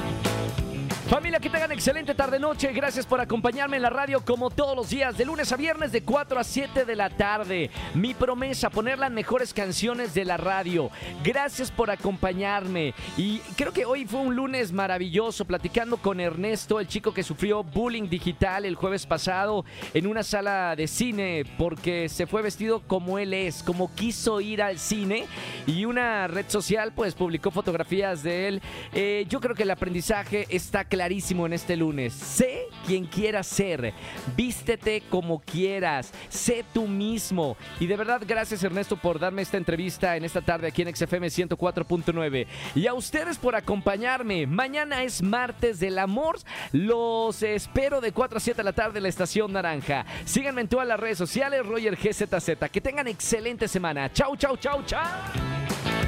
Familia, 1.08 1.40
que 1.40 1.48
tengan 1.48 1.72
excelente 1.72 2.14
tarde-noche. 2.14 2.70
Gracias 2.74 3.06
por 3.06 3.18
acompañarme 3.18 3.76
en 3.76 3.82
la 3.82 3.88
radio 3.88 4.22
como 4.22 4.50
todos 4.50 4.76
los 4.76 4.90
días, 4.90 5.16
de 5.16 5.24
lunes 5.24 5.50
a 5.50 5.56
viernes, 5.56 5.90
de 5.90 6.02
4 6.02 6.38
a 6.38 6.44
7 6.44 6.84
de 6.84 6.94
la 6.94 7.08
tarde. 7.08 7.70
Mi 7.94 8.12
promesa, 8.12 8.68
poner 8.68 8.98
las 8.98 9.10
mejores 9.10 9.54
canciones 9.54 10.12
de 10.12 10.26
la 10.26 10.36
radio. 10.36 10.90
Gracias 11.24 11.70
por 11.70 11.90
acompañarme. 11.90 12.92
Y 13.16 13.38
creo 13.56 13.72
que 13.72 13.86
hoy 13.86 14.04
fue 14.04 14.20
un 14.20 14.36
lunes 14.36 14.70
maravilloso, 14.70 15.46
platicando 15.46 15.96
con 15.96 16.20
Ernesto, 16.20 16.78
el 16.78 16.88
chico 16.88 17.14
que 17.14 17.22
sufrió 17.22 17.64
bullying 17.64 18.10
digital 18.10 18.66
el 18.66 18.74
jueves 18.74 19.06
pasado 19.06 19.64
en 19.94 20.06
una 20.06 20.22
sala 20.22 20.76
de 20.76 20.86
cine, 20.86 21.44
porque 21.56 22.10
se 22.10 22.26
fue 22.26 22.42
vestido 22.42 22.82
como 22.86 23.18
él 23.18 23.32
es, 23.32 23.62
como 23.62 23.94
quiso 23.94 24.42
ir 24.42 24.60
al 24.60 24.78
cine. 24.78 25.24
Y 25.66 25.86
una 25.86 26.26
red 26.26 26.44
social, 26.48 26.92
pues, 26.94 27.14
publicó 27.14 27.50
fotografías 27.50 28.22
de 28.22 28.48
él. 28.48 28.62
Eh, 28.92 29.24
yo 29.30 29.40
creo 29.40 29.54
que 29.54 29.62
el 29.62 29.70
aprendizaje 29.70 30.46
está 30.50 30.84
claro 30.84 30.97
clarísimo 30.98 31.46
en 31.46 31.52
este 31.52 31.76
lunes. 31.76 32.12
Sé 32.12 32.66
quien 32.84 33.04
quieras 33.04 33.46
ser. 33.46 33.94
Vístete 34.36 35.04
como 35.08 35.38
quieras. 35.38 36.12
Sé 36.28 36.64
tú 36.74 36.88
mismo. 36.88 37.56
Y 37.78 37.86
de 37.86 37.96
verdad, 37.96 38.20
gracias 38.26 38.64
Ernesto 38.64 38.96
por 38.96 39.20
darme 39.20 39.42
esta 39.42 39.58
entrevista 39.58 40.16
en 40.16 40.24
esta 40.24 40.40
tarde 40.40 40.66
aquí 40.66 40.82
en 40.82 40.96
XFM 40.96 41.28
104.9. 41.28 42.48
Y 42.74 42.88
a 42.88 42.94
ustedes 42.94 43.38
por 43.38 43.54
acompañarme. 43.54 44.48
Mañana 44.48 45.04
es 45.04 45.22
martes 45.22 45.78
del 45.78 46.00
amor. 46.00 46.40
Los 46.72 47.44
espero 47.44 48.00
de 48.00 48.10
4 48.10 48.38
a 48.38 48.40
7 48.40 48.56
de 48.56 48.64
la 48.64 48.72
tarde 48.72 48.98
en 48.98 49.04
la 49.04 49.08
estación 49.08 49.52
Naranja. 49.52 50.04
Síganme 50.24 50.62
en 50.62 50.68
todas 50.68 50.88
las 50.88 50.98
redes 50.98 51.18
sociales, 51.18 51.64
Roger 51.64 51.94
GZZ. 51.94 52.68
Que 52.72 52.80
tengan 52.80 53.06
excelente 53.06 53.68
semana. 53.68 54.12
Chau, 54.12 54.34
chau, 54.34 54.56
chau, 54.56 54.82
chau. 54.84 56.07